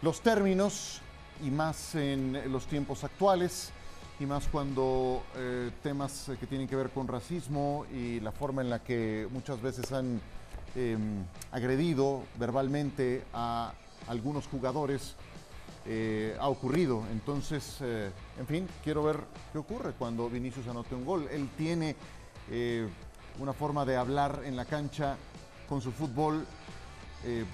los 0.02 0.20
términos 0.20 1.00
y 1.42 1.50
más 1.50 1.94
en 1.94 2.52
los 2.52 2.66
tiempos 2.66 3.04
actuales 3.04 3.70
y 4.18 4.26
más 4.26 4.46
cuando 4.48 5.22
eh, 5.36 5.70
temas 5.82 6.30
que 6.38 6.46
tienen 6.46 6.68
que 6.68 6.76
ver 6.76 6.90
con 6.90 7.08
racismo 7.08 7.86
y 7.92 8.20
la 8.20 8.32
forma 8.32 8.62
en 8.62 8.70
la 8.70 8.80
que 8.80 9.26
muchas 9.30 9.60
veces 9.62 9.90
han 9.92 10.20
em, 10.74 11.24
agredido 11.50 12.22
verbalmente 12.38 13.24
a 13.32 13.72
algunos 14.08 14.46
jugadores 14.48 15.14
eh, 15.86 16.36
ha 16.38 16.48
ocurrido. 16.48 17.04
Entonces, 17.12 17.78
eh, 17.80 18.10
en 18.38 18.46
fin, 18.46 18.68
quiero 18.84 19.02
ver 19.04 19.20
qué 19.52 19.58
ocurre 19.58 19.92
cuando 19.98 20.28
Vinicius 20.28 20.66
anote 20.66 20.94
un 20.94 21.04
gol. 21.04 21.28
Él 21.30 21.48
tiene 21.56 21.96
una 23.38 23.52
forma 23.52 23.84
de 23.84 23.96
hablar 23.96 24.42
en 24.44 24.56
la 24.56 24.64
cancha 24.64 25.16
con 25.68 25.80
su 25.80 25.92
fútbol 25.92 26.46
eh, 27.24 27.44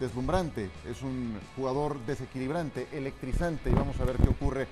deslumbrante, 0.00 0.70
es 0.88 1.02
un 1.02 1.38
jugador 1.56 1.98
desequilibrante, 2.06 2.88
electrizante 2.92 3.70
y 3.70 3.74
vamos 3.74 3.98
a 4.00 4.04
ver 4.04 4.16
qué 4.16 4.28
ocurre 4.28 4.66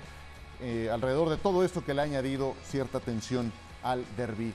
eh, 0.60 0.88
alrededor 0.92 1.28
de 1.28 1.36
todo 1.36 1.64
esto 1.64 1.84
que 1.84 1.94
le 1.94 2.00
ha 2.00 2.04
añadido 2.04 2.54
cierta 2.64 3.00
tensión 3.00 3.52
al 3.82 4.04
derby 4.16 4.52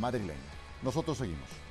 madrileño. 0.00 0.38
Nosotros 0.82 1.18
seguimos. 1.18 1.67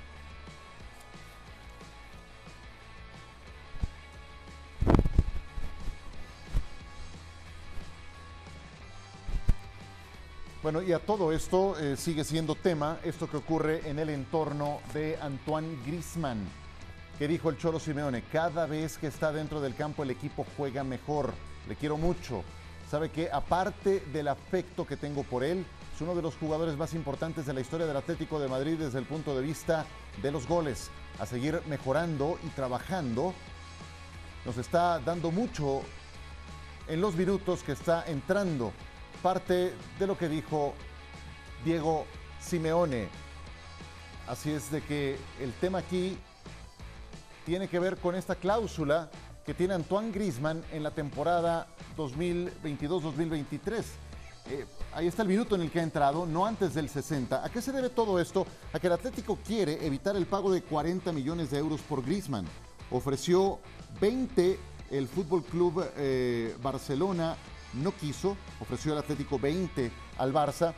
Bueno, 10.68 10.82
y 10.82 10.92
a 10.92 11.00
todo 11.00 11.32
esto 11.32 11.80
eh, 11.80 11.96
sigue 11.96 12.26
siendo 12.26 12.54
tema 12.54 12.98
esto 13.06 13.30
que 13.30 13.38
ocurre 13.38 13.90
en 13.90 14.00
el 14.00 14.10
entorno 14.10 14.82
de 14.94 15.18
Antoine 15.22 15.78
Grisman, 15.86 16.46
que 17.18 17.26
dijo 17.26 17.50
el 17.50 17.58
Cholo 17.58 17.80
Simeone, 17.80 18.24
cada 18.24 18.66
vez 18.66 18.98
que 18.98 19.08
está 19.08 19.32
dentro 19.32 19.62
del 19.62 19.76
campo 19.76 20.04
el 20.04 20.12
equipo 20.12 20.46
juega 20.58 20.84
mejor, 20.84 21.34
le 21.70 21.78
quiero 21.78 21.96
mucho. 21.96 22.44
Sabe 22.92 23.12
que 23.12 23.30
aparte 23.32 24.02
del 24.12 24.28
afecto 24.28 24.86
que 24.86 24.98
tengo 24.98 25.24
por 25.24 25.46
él, 25.46 25.66
es 25.96 26.02
uno 26.02 26.14
de 26.14 26.22
los 26.22 26.36
jugadores 26.36 26.76
más 26.76 26.94
importantes 26.94 27.46
de 27.46 27.54
la 27.54 27.62
historia 27.62 27.88
del 27.88 27.96
Atlético 27.96 28.38
de 28.38 28.50
Madrid 28.50 28.78
desde 28.78 29.00
el 29.00 29.06
punto 29.06 29.34
de 29.38 29.44
vista 29.44 29.86
de 30.22 30.32
los 30.32 30.50
goles. 30.50 30.90
A 31.18 31.26
seguir 31.26 31.62
mejorando 31.70 32.38
y 32.46 32.50
trabajando, 32.50 33.34
nos 34.46 34.58
está 34.58 35.00
dando 35.00 35.32
mucho 35.32 35.84
en 36.90 37.00
los 37.00 37.16
minutos 37.16 37.64
que 37.64 37.72
está 37.72 38.04
entrando 38.06 38.74
parte 39.18 39.74
de 40.00 40.08
lo 40.08 40.18
que 40.18 40.30
dijo 40.30 40.74
Diego 41.66 42.06
Simeone. 42.40 43.08
Así 44.28 44.52
es 44.52 44.72
de 44.72 44.82
que 44.82 45.18
el 45.42 45.54
tema 45.54 45.80
aquí 45.80 46.18
tiene 47.46 47.68
que 47.68 47.80
ver 47.80 47.98
con 47.98 48.16
esta 48.16 48.36
cláusula 48.36 49.10
que 49.46 49.54
tiene 49.54 49.74
Antoine 49.74 50.12
Grisman 50.12 50.64
en 50.72 50.84
la 50.84 50.92
temporada 50.92 51.68
2022-2023. 51.98 53.84
Eh, 54.50 54.66
ahí 54.94 55.08
está 55.08 55.22
el 55.24 55.30
minuto 55.30 55.56
en 55.56 55.62
el 55.62 55.72
que 55.72 55.80
ha 55.80 55.84
entrado, 55.84 56.26
no 56.26 56.46
antes 56.46 56.74
del 56.74 56.90
60. 56.90 57.44
¿A 57.44 57.50
qué 57.50 57.62
se 57.62 57.72
debe 57.72 57.90
todo 57.90 58.20
esto? 58.20 58.46
A 58.74 58.80
que 58.80 58.88
el 58.88 58.94
Atlético 58.94 59.38
quiere 59.46 59.86
evitar 59.86 60.16
el 60.16 60.26
pago 60.26 60.52
de 60.52 60.62
40 60.62 61.12
millones 61.14 61.52
de 61.52 61.60
euros 61.60 61.82
por 61.82 62.04
Grisman. 62.04 62.46
Ofreció 62.92 63.60
20 64.02 64.60
el 64.92 65.08
Fútbol 65.08 65.44
Club 65.44 65.86
eh, 65.98 66.56
Barcelona 66.62 67.36
no 67.74 67.92
quiso, 67.92 68.38
ofreció 68.60 68.94
el 68.94 69.00
Atlético 69.00 69.40
20 69.40 69.92
al 70.18 70.34
Barça 70.34 70.74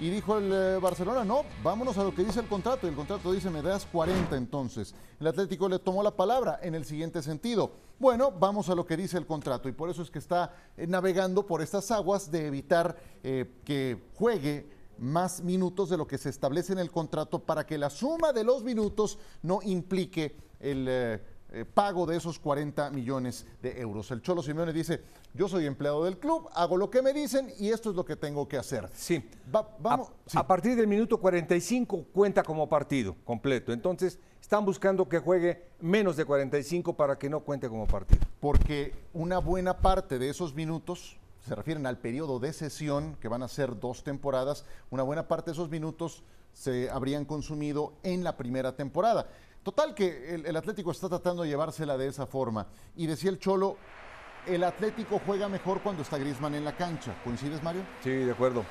y 0.00 0.10
dijo 0.10 0.38
el 0.38 0.52
eh, 0.52 0.78
Barcelona, 0.80 1.24
no, 1.24 1.42
vámonos 1.62 1.98
a 1.98 2.04
lo 2.04 2.14
que 2.14 2.22
dice 2.22 2.38
el 2.38 2.46
contrato. 2.46 2.86
Y 2.86 2.90
el 2.90 2.96
contrato 2.96 3.32
dice, 3.32 3.50
me 3.50 3.62
das 3.62 3.84
40 3.84 4.36
entonces. 4.36 4.94
El 5.18 5.26
Atlético 5.26 5.68
le 5.68 5.80
tomó 5.80 6.04
la 6.04 6.14
palabra 6.14 6.60
en 6.62 6.76
el 6.76 6.84
siguiente 6.84 7.20
sentido. 7.20 7.72
Bueno, 7.98 8.30
vamos 8.30 8.68
a 8.68 8.76
lo 8.76 8.86
que 8.86 8.96
dice 8.96 9.18
el 9.18 9.26
contrato. 9.26 9.68
Y 9.68 9.72
por 9.72 9.90
eso 9.90 10.02
es 10.02 10.10
que 10.10 10.20
está 10.20 10.54
eh, 10.76 10.86
navegando 10.86 11.44
por 11.44 11.62
estas 11.62 11.90
aguas 11.90 12.30
de 12.30 12.46
evitar 12.46 12.96
eh, 13.24 13.50
que 13.64 14.08
juegue 14.14 14.70
más 14.98 15.42
minutos 15.42 15.90
de 15.90 15.96
lo 15.96 16.06
que 16.06 16.18
se 16.18 16.28
establece 16.28 16.72
en 16.72 16.78
el 16.78 16.92
contrato 16.92 17.40
para 17.40 17.66
que 17.66 17.76
la 17.76 17.90
suma 17.90 18.32
de 18.32 18.44
los 18.44 18.62
minutos 18.62 19.18
no 19.42 19.60
implique 19.62 20.36
el 20.60 21.20
eh, 21.50 21.64
pago 21.64 22.04
de 22.04 22.16
esos 22.16 22.38
40 22.38 22.90
millones 22.90 23.46
de 23.62 23.80
euros. 23.80 24.10
El 24.10 24.20
Cholo 24.20 24.42
Simeone 24.42 24.72
dice, 24.72 25.02
yo 25.32 25.48
soy 25.48 25.66
empleado 25.66 26.04
del 26.04 26.18
club, 26.18 26.48
hago 26.54 26.76
lo 26.76 26.90
que 26.90 27.00
me 27.00 27.12
dicen 27.12 27.50
y 27.58 27.70
esto 27.70 27.90
es 27.90 27.96
lo 27.96 28.04
que 28.04 28.16
tengo 28.16 28.46
que 28.46 28.58
hacer. 28.58 28.88
Sí. 28.94 29.24
vamos, 29.50 30.10
a, 30.34 30.46
partir 30.46 30.76
del 30.76 30.86
minuto 30.86 31.18
45 31.18 32.04
cuenta 32.12 32.42
como 32.42 32.68
partido 32.68 33.16
completo. 33.24 33.72
Entonces, 33.72 34.18
están 34.40 34.64
buscando 34.64 35.08
que 35.08 35.18
juegue 35.18 35.64
menos 35.80 36.16
de 36.16 36.24
45 36.24 36.94
para 36.94 37.18
que 37.18 37.30
no 37.30 37.40
cuente 37.40 37.68
como 37.68 37.86
partido. 37.86 38.20
Porque 38.40 38.92
una 39.14 39.38
buena 39.38 39.78
parte 39.78 40.18
de 40.18 40.28
esos 40.28 40.54
minutos 40.54 41.18
se 41.46 41.54
refieren 41.54 41.86
al 41.86 41.96
periodo 41.96 42.38
de 42.38 42.52
sesión, 42.52 43.16
que 43.20 43.28
van 43.28 43.42
a 43.42 43.48
ser 43.48 43.78
dos 43.80 44.04
temporadas, 44.04 44.66
una 44.90 45.02
buena 45.02 45.28
parte 45.28 45.50
de 45.50 45.52
esos 45.52 45.70
minutos 45.70 46.22
se 46.52 46.90
habrían 46.90 47.24
consumido 47.24 47.94
en 48.02 48.24
la 48.24 48.36
primera 48.36 48.74
temporada. 48.74 49.28
Total 49.68 49.94
que 49.94 50.34
el, 50.34 50.56
Atlético 50.56 50.92
está 50.92 51.10
tratando 51.10 51.42
de 51.42 51.50
llevársela 51.50 51.98
de 51.98 52.06
esa 52.06 52.24
forma. 52.24 52.66
Y 52.96 53.06
decía 53.06 53.28
el 53.28 53.38
Cholo, 53.38 53.76
el 54.46 54.64
Atlético 54.64 55.20
juega 55.26 55.46
mejor 55.46 55.82
cuando 55.82 56.00
está 56.00 56.16
Griezmann 56.16 56.54
en 56.54 56.64
la 56.64 56.74
cancha. 56.74 57.14
¿Coincides, 57.22 57.62
Mario? 57.62 57.82
Sí, 58.02 58.08
de 58.08 58.32
acuerdo. 58.32 58.64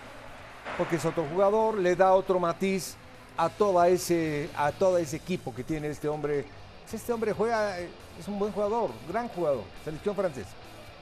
Porque 0.76 0.96
es 0.96 1.06
otro 1.06 1.24
jugador, 1.32 1.78
le 1.78 1.96
da 1.96 2.16
otro 2.16 2.40
matiz 2.40 2.96
a, 3.38 3.48
toda 3.48 3.88
ese, 3.90 4.50
a 4.58 4.72
todo 4.72 4.98
ese 4.98 5.18
equipo 5.18 5.54
que 5.54 5.64
tiene 5.64 5.90
este 5.90 6.08
hombre. 6.08 6.46
Este 6.92 7.14
hombre 7.14 7.32
juega, 7.32 7.78
es 7.80 8.28
un 8.28 8.40
buen 8.40 8.52
jugador, 8.52 8.90
gran 9.08 9.28
jugador, 9.28 9.66
selección 9.86 10.16
francesa. 10.16 10.50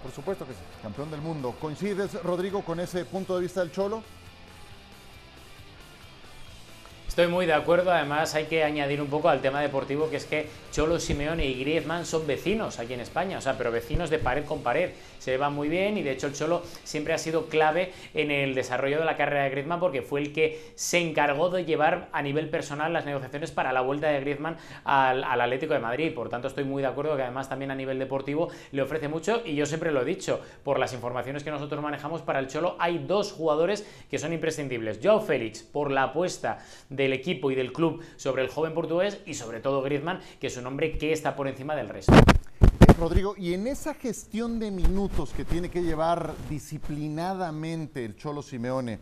Por 0.03 0.11
supuesto 0.11 0.45
que 0.45 0.51
sí. 0.51 0.59
Campeón 0.81 1.09
del 1.09 1.21
mundo. 1.21 1.55
¿Coincides, 1.61 2.21
Rodrigo, 2.21 2.65
con 2.65 2.81
ese 2.81 3.05
punto 3.05 3.35
de 3.35 3.43
vista 3.43 3.61
del 3.61 3.71
Cholo? 3.71 4.03
Estoy 7.15 7.27
muy 7.27 7.45
de 7.45 7.53
acuerdo, 7.53 7.93
además 7.93 8.35
hay 8.35 8.43
que 8.43 8.65
añadir 8.65 9.01
un 9.01 9.07
poco 9.07 9.29
al 9.29 9.39
tema 9.39 9.61
deportivo 9.61 10.09
que 10.09 10.17
es 10.17 10.25
que 10.25 10.49
Cholo 10.73 10.99
Simeone 10.99 11.45
y 11.45 11.57
Griezmann 11.61 12.05
son 12.05 12.27
vecinos 12.27 12.77
aquí 12.77 12.93
en 12.93 12.99
España, 12.99 13.37
o 13.37 13.41
sea, 13.41 13.57
pero 13.57 13.71
vecinos 13.71 14.09
de 14.09 14.19
pared 14.19 14.43
con 14.43 14.63
pared, 14.63 14.89
se 15.19 15.37
van 15.37 15.53
muy 15.53 15.69
bien 15.69 15.97
y 15.97 16.03
de 16.03 16.11
hecho 16.11 16.27
el 16.27 16.33
Cholo 16.33 16.61
siempre 16.83 17.13
ha 17.13 17.17
sido 17.17 17.45
clave 17.45 17.93
en 18.13 18.31
el 18.31 18.53
desarrollo 18.53 18.99
de 18.99 19.05
la 19.05 19.15
carrera 19.15 19.45
de 19.45 19.51
Griezmann 19.51 19.79
porque 19.79 20.01
fue 20.01 20.19
el 20.19 20.33
que 20.33 20.61
se 20.75 20.97
encargó 20.97 21.49
de 21.49 21.63
llevar 21.63 22.09
a 22.11 22.21
nivel 22.21 22.49
personal 22.49 22.91
las 22.91 23.05
negociaciones 23.05 23.51
para 23.51 23.71
la 23.71 23.79
vuelta 23.79 24.09
de 24.09 24.19
Griezmann 24.19 24.57
al, 24.83 25.23
Atlético 25.23 25.73
de 25.73 25.79
Madrid, 25.79 26.13
por 26.13 26.27
tanto 26.27 26.49
estoy 26.49 26.65
muy 26.65 26.81
de 26.81 26.89
acuerdo 26.89 27.15
que 27.15 27.21
además 27.21 27.47
también 27.47 27.71
a 27.71 27.75
nivel 27.75 27.97
deportivo 27.97 28.49
le 28.73 28.81
ofrece 28.81 29.07
mucho 29.07 29.41
y 29.45 29.55
yo 29.55 29.65
siempre 29.65 29.93
lo 29.93 30.01
he 30.01 30.05
dicho, 30.05 30.41
por 30.65 30.79
las 30.79 30.91
informaciones 30.91 31.45
que 31.45 31.51
nosotros 31.51 31.81
manejamos 31.81 32.21
para 32.23 32.39
el 32.39 32.49
Cholo 32.49 32.75
hay 32.77 32.97
dos 32.97 33.31
jugadores 33.31 33.87
que 34.11 34.19
son 34.19 34.33
imprescindibles, 34.33 34.99
Joao 35.01 35.21
Félix 35.21 35.63
por 35.63 35.91
la 35.91 36.03
apuesta 36.03 36.59
de 36.89 37.04
del 37.05 37.13
equipo 37.13 37.51
y 37.51 37.55
del 37.55 37.71
club 37.71 38.01
sobre 38.17 38.43
el 38.43 38.49
joven 38.49 38.73
portugués 38.73 39.19
y 39.25 39.35
sobre 39.35 39.59
todo 39.59 39.81
Griezmann, 39.81 40.19
que 40.39 40.47
es 40.47 40.57
un 40.57 40.65
hombre 40.65 40.97
que 40.97 41.13
está 41.13 41.35
por 41.35 41.47
encima 41.47 41.75
del 41.75 41.89
resto. 41.89 42.13
Rodrigo, 42.97 43.35
y 43.37 43.53
en 43.53 43.67
esa 43.67 43.93
gestión 43.93 44.57
de 44.57 44.71
minutos 44.71 45.31
que 45.35 45.45
tiene 45.45 45.69
que 45.69 45.83
llevar 45.83 46.33
disciplinadamente 46.49 48.05
el 48.05 48.15
Cholo 48.15 48.41
Simeone, 48.41 48.99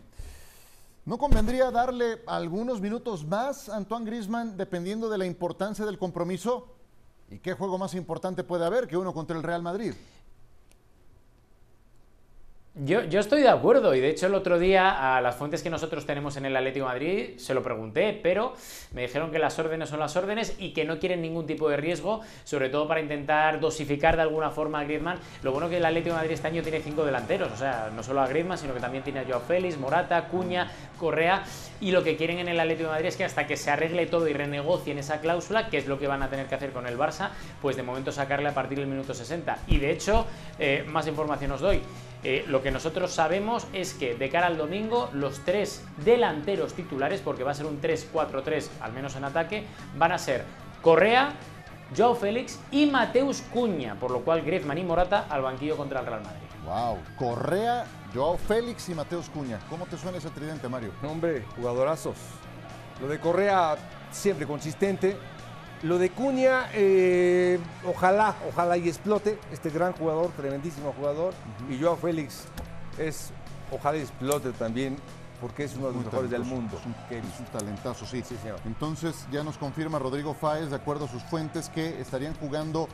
¿no 1.06 1.18
convendría 1.18 1.72
darle 1.72 2.20
algunos 2.28 2.82
minutos 2.82 3.26
más 3.26 3.70
a 3.70 3.78
Antoine 3.78 4.06
Griezmann 4.06 4.58
dependiendo 4.58 5.10
de 5.10 5.18
la 5.18 5.26
importancia 5.26 5.86
del 5.86 5.98
compromiso? 5.98 6.76
¿Y 7.30 7.40
qué 7.40 7.54
juego 7.54 7.78
más 7.78 7.94
importante 7.94 8.44
puede 8.44 8.66
haber 8.66 8.88
que 8.88 8.98
uno 8.98 9.14
contra 9.14 9.38
el 9.38 9.44
Real 9.44 9.62
Madrid? 9.62 9.94
Yo, 12.76 13.02
estoy 13.02 13.44
de 13.44 13.50
acuerdo 13.50 13.94
y 13.94 14.00
de 14.00 14.10
hecho 14.10 14.26
el 14.26 14.34
otro 14.34 14.58
día 14.58 15.16
a 15.16 15.22
las 15.22 15.36
fuentes 15.36 15.62
que 15.62 15.70
nosotros 15.70 16.08
tenemos 16.08 16.38
en 16.38 16.46
el 16.48 16.56
Atlético 16.56 16.88
Madrid 16.88 17.38
se 17.38 17.54
lo 17.54 17.62
pregunté, 17.62 18.20
pero 18.24 18.56
me 18.94 19.04
dijeron 19.04 19.30
que 19.30 19.38
las 19.38 19.60
órdenes 19.60 19.90
son 19.90 20.00
las 20.00 20.16
órdenes 20.16 20.56
y 20.58 20.74
que 20.74 20.84
no 20.84 20.98
quieren 20.98 21.22
ningún 21.22 21.46
tipo 21.46 21.70
de 21.70 21.78
riesgo, 21.78 22.22
sobre 22.44 22.70
todo 22.70 22.88
para 22.88 23.00
intentar 23.00 23.60
dosificar 23.60 24.16
de 24.16 24.24
alguna 24.24 24.50
forma 24.50 24.80
a 24.80 24.86
Griezmann. 24.86 25.20
Lo 25.44 25.52
bueno 25.52 25.70
que 25.70 25.78
el 25.78 25.86
Atlético 25.86 26.16
Madrid 26.16 26.32
este 26.32 26.48
año 26.48 26.64
tiene 26.64 26.80
cinco 26.80 27.06
delanteros, 27.06 27.52
o 27.52 27.58
sea, 27.58 27.92
no 27.96 28.02
solo 28.02 28.22
a 28.22 28.28
Griezmann, 28.28 28.58
sino 28.58 28.74
que 28.74 28.80
también 28.80 29.04
tiene 29.04 29.20
a 29.20 29.24
Joao 29.24 29.42
Félix, 29.42 29.78
Morata, 29.78 30.28
Cuña, 30.30 30.72
Correa 30.98 31.44
y 31.80 31.92
lo 31.92 32.04
que 32.04 32.18
quieren 32.18 32.40
en 32.40 32.48
el 32.48 32.60
Atlético 32.60 32.90
Madrid 32.90 33.06
es 33.06 33.18
que 33.18 33.24
hasta 33.24 33.46
que 33.46 33.56
se 33.56 33.70
arregle 33.70 34.08
todo 34.08 34.28
y 34.28 34.34
renegocien 34.34 34.98
esa 34.98 35.22
cláusula, 35.22 35.70
que 35.70 35.78
es 35.78 35.86
lo 35.86 36.00
que 36.00 36.08
van 36.08 36.24
a 36.24 36.30
tener 36.32 36.48
que 36.48 36.56
hacer 36.56 36.72
con 36.72 36.88
el 36.88 36.98
Barça, 36.98 37.30
pues 37.62 37.76
de 37.76 37.84
momento 37.84 38.12
sacarle 38.12 38.50
a 38.50 38.56
partir 38.56 38.80
del 38.80 38.88
minuto 38.88 39.14
60. 39.14 39.60
Y 39.68 39.78
de 39.78 39.92
hecho, 39.92 40.26
eh, 40.58 40.84
más 40.88 41.06
información 41.06 41.52
os 41.52 41.62
doy. 41.62 41.80
Eh, 42.24 42.46
lo 42.48 42.62
que 42.64 42.72
nosotros 42.72 43.12
sabemos 43.12 43.68
es 43.74 43.94
que 43.94 44.16
de 44.16 44.30
cara 44.30 44.48
al 44.48 44.58
domingo 44.58 45.10
los 45.14 45.40
tres 45.42 45.84
delanteros 46.06 46.74
titulares, 46.74 47.20
porque 47.22 47.44
va 47.44 47.52
a 47.52 47.56
ser 47.56 47.66
un 47.66 47.82
3-4-3 47.82 48.70
al 48.82 48.94
menos 48.94 49.16
en 49.16 49.26
ataque, 49.26 49.66
van 49.98 50.14
a 50.14 50.18
ser 50.18 50.46
Correa, 50.82 51.34
Joao 51.96 52.16
Félix 52.16 52.60
y 52.72 52.86
Mateus 52.86 53.42
Cuña, 53.42 53.96
por 53.96 54.12
lo 54.12 54.22
cual 54.22 54.42
Griezmann 54.42 54.78
y 54.78 54.84
Morata 54.84 55.28
al 55.30 55.42
banquillo 55.42 55.76
contra 55.76 56.00
el 56.00 56.06
Real 56.06 56.24
Madrid. 56.24 56.42
Wow, 56.66 56.98
Correa, 57.18 57.86
Joao 58.14 58.38
Félix 58.38 58.88
y 58.88 58.96
Mateus 58.96 59.30
Cuña. 59.30 59.60
¿Cómo 59.70 59.86
te 59.86 59.98
suena 59.98 60.18
ese 60.18 60.30
tridente, 60.30 60.70
Mario? 60.70 60.92
Hombre, 61.04 61.44
jugadorazos. 61.58 62.16
Lo 63.02 63.08
de 63.10 63.20
Correa 63.20 63.76
siempre 64.12 64.48
consistente, 64.48 65.18
lo 65.84 65.98
de 65.98 66.10
Cuña, 66.10 66.70
eh, 66.74 67.60
ojalá, 67.86 68.36
ojalá 68.50 68.78
y 68.78 68.88
explote. 68.88 69.38
Este 69.52 69.70
gran 69.70 69.94
jugador, 69.94 70.32
tremendísimo 70.32 70.94
jugador. 70.94 71.34
Y 71.70 71.80
Joao 71.80 71.98
Félix 71.98 72.46
es, 72.98 73.32
ojalá 73.72 73.98
y 73.98 74.02
explote 74.02 74.54
también, 74.54 74.96
porque 75.42 75.66
es 75.66 75.76
uno 75.76 75.88
de 75.88 75.94
los 75.96 76.06
mejores 76.06 76.32
del 76.32 76.46
mundo. 76.46 76.80
Es 76.80 77.40
un, 77.40 77.46
talentazo, 77.48 78.06
sí. 78.06 78.24
sí 78.26 78.38
señor. 78.42 78.60
Entonces 78.66 79.28
ya 79.32 79.44
nos 79.44 79.58
confirma 79.58 80.00
Rodrigo 80.00 80.34
Fáez, 80.34 80.70
de 80.70 80.78
acuerdo 80.78 81.06
a 81.06 81.08
sus 81.10 81.24
fuentes, 81.24 81.70
que 81.70 82.00
estarían 82.00 82.34
jugando 82.36 82.88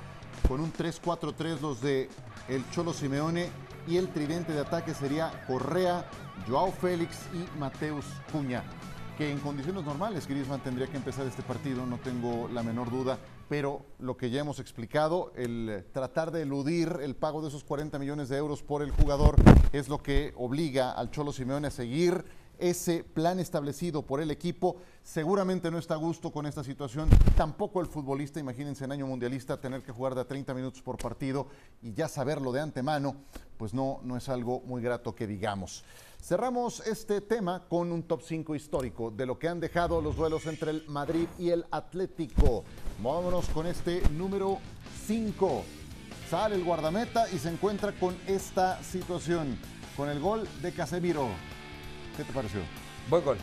con 0.47 0.59
un 0.59 0.73
3-4-3 0.73 1.59
los 1.61 1.81
de 1.81 2.09
el 2.47 2.67
Cholo 2.71 2.91
Simeone 2.91 3.49
y 3.87 3.97
el 3.97 4.09
tridente 4.09 4.51
de 4.51 4.61
ataque 4.61 4.95
sería 4.95 5.31
Correa, 5.45 6.05
Joao 6.47 6.71
Félix 6.71 7.17
y 7.33 7.59
Mateus 7.59 8.05
Cuña 8.31 8.63
que 9.19 9.29
en 9.29 9.39
condiciones 9.39 9.83
normales 9.83 10.25
Griezmann 10.25 10.61
tendría 10.61 10.87
que 10.87 10.95
empezar 10.95 11.27
este 11.27 11.41
partido, 11.41 11.85
no 11.85 11.97
tengo 11.97 12.47
la 12.53 12.63
menor 12.63 12.89
duda, 12.89 13.17
pero 13.49 13.81
lo 13.99 14.15
que 14.15 14.29
ya 14.29 14.39
hemos 14.39 14.61
explicado, 14.61 15.33
el 15.35 15.83
tratar 15.91 16.31
de 16.31 16.43
eludir 16.43 16.99
el 17.01 17.17
pago 17.17 17.41
de 17.41 17.49
esos 17.49 17.65
40 17.65 17.99
millones 17.99 18.29
de 18.29 18.37
euros 18.37 18.63
por 18.63 18.81
el 18.81 18.91
jugador 18.91 19.35
es 19.73 19.89
lo 19.89 20.01
que 20.01 20.31
obliga 20.37 20.93
al 20.93 21.11
Cholo 21.11 21.33
Simeone 21.33 21.67
a 21.67 21.71
seguir 21.71 22.23
ese 22.59 23.03
plan 23.03 23.39
establecido 23.39 24.03
por 24.03 24.21
el 24.21 24.31
equipo. 24.31 24.77
Seguramente 25.03 25.71
no 25.71 25.77
está 25.77 25.95
a 25.95 25.97
gusto 25.97 26.31
con 26.31 26.45
esta 26.45 26.63
situación. 26.63 27.09
Tampoco 27.35 27.81
el 27.81 27.87
futbolista, 27.87 28.39
imagínense 28.39 28.85
en 28.85 28.91
año 28.91 29.07
mundialista, 29.07 29.59
tener 29.59 29.81
que 29.81 29.91
jugar 29.91 30.15
de 30.15 30.21
a 30.21 30.27
30 30.27 30.53
minutos 30.53 30.81
por 30.81 30.97
partido 30.97 31.47
y 31.81 31.93
ya 31.93 32.07
saberlo 32.07 32.51
de 32.51 32.61
antemano, 32.61 33.15
pues 33.57 33.73
no, 33.73 33.99
no 34.03 34.17
es 34.17 34.29
algo 34.29 34.61
muy 34.61 34.81
grato 34.81 35.15
que 35.15 35.27
digamos. 35.27 35.83
Cerramos 36.21 36.85
este 36.85 37.21
tema 37.21 37.63
con 37.67 37.91
un 37.91 38.03
top 38.03 38.21
5 38.21 38.53
histórico 38.53 39.09
de 39.09 39.25
lo 39.25 39.39
que 39.39 39.47
han 39.47 39.59
dejado 39.59 40.01
los 40.01 40.15
duelos 40.15 40.45
entre 40.45 40.71
el 40.71 40.83
Madrid 40.87 41.27
y 41.39 41.49
el 41.49 41.65
Atlético. 41.71 42.63
Vámonos 43.01 43.47
con 43.49 43.65
este 43.65 44.01
número 44.09 44.59
5. 45.07 45.63
Sale 46.29 46.55
el 46.55 46.63
guardameta 46.63 47.27
y 47.31 47.39
se 47.39 47.49
encuentra 47.49 47.93
con 47.93 48.15
esta 48.27 48.83
situación, 48.83 49.57
con 49.95 50.09
el 50.09 50.19
gol 50.19 50.47
de 50.61 50.71
Casemiro. 50.71 51.29
¿Qué 52.19 52.25
te 52.25 52.33
pareció? 52.33 52.59
Buen 53.09 53.23
gol. 53.23 53.37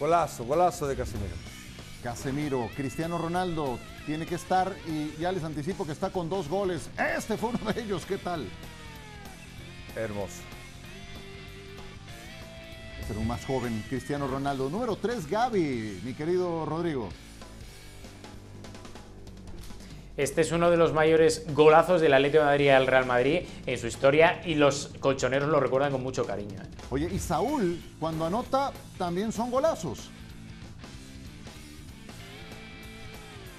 Golazo, 0.00 0.42
golazo 0.46 0.86
de 0.86 0.96
Casemiro. 0.96 1.34
Casemiro, 2.02 2.70
Cristiano 2.74 3.18
Ronaldo 3.18 3.78
tiene 4.06 4.24
que 4.24 4.36
estar 4.36 4.74
y 4.86 5.12
ya 5.20 5.30
les 5.30 5.44
anticipo 5.44 5.84
que 5.84 5.92
está 5.92 6.08
con 6.08 6.30
dos 6.30 6.48
goles. 6.48 6.88
Este 6.96 7.36
fue 7.36 7.50
uno 7.50 7.70
de 7.70 7.82
ellos, 7.82 8.06
¿qué 8.06 8.16
tal? 8.16 8.48
Hermoso 9.94 10.40
pero 13.06 13.20
un 13.20 13.26
más 13.26 13.44
joven, 13.46 13.82
Cristiano 13.88 14.26
Ronaldo. 14.26 14.68
Número 14.68 14.96
3, 14.96 15.26
Gaby, 15.30 16.00
mi 16.04 16.12
querido 16.12 16.66
Rodrigo. 16.66 17.08
Este 20.18 20.40
es 20.40 20.50
uno 20.50 20.68
de 20.68 20.76
los 20.76 20.92
mayores 20.92 21.44
golazos 21.54 22.00
del 22.00 22.12
Atlético 22.12 22.40
de 22.40 22.46
Madrid 22.46 22.70
al 22.70 22.88
Real 22.88 23.06
Madrid 23.06 23.42
en 23.66 23.78
su 23.78 23.86
historia 23.86 24.42
y 24.44 24.56
los 24.56 24.90
colchoneros 24.98 25.48
lo 25.48 25.60
recuerdan 25.60 25.92
con 25.92 26.02
mucho 26.02 26.26
cariño. 26.26 26.60
¿eh? 26.60 26.66
Oye, 26.90 27.08
y 27.08 27.20
Saúl, 27.20 27.80
cuando 28.00 28.26
anota, 28.26 28.72
también 28.98 29.30
son 29.30 29.48
golazos. 29.52 30.10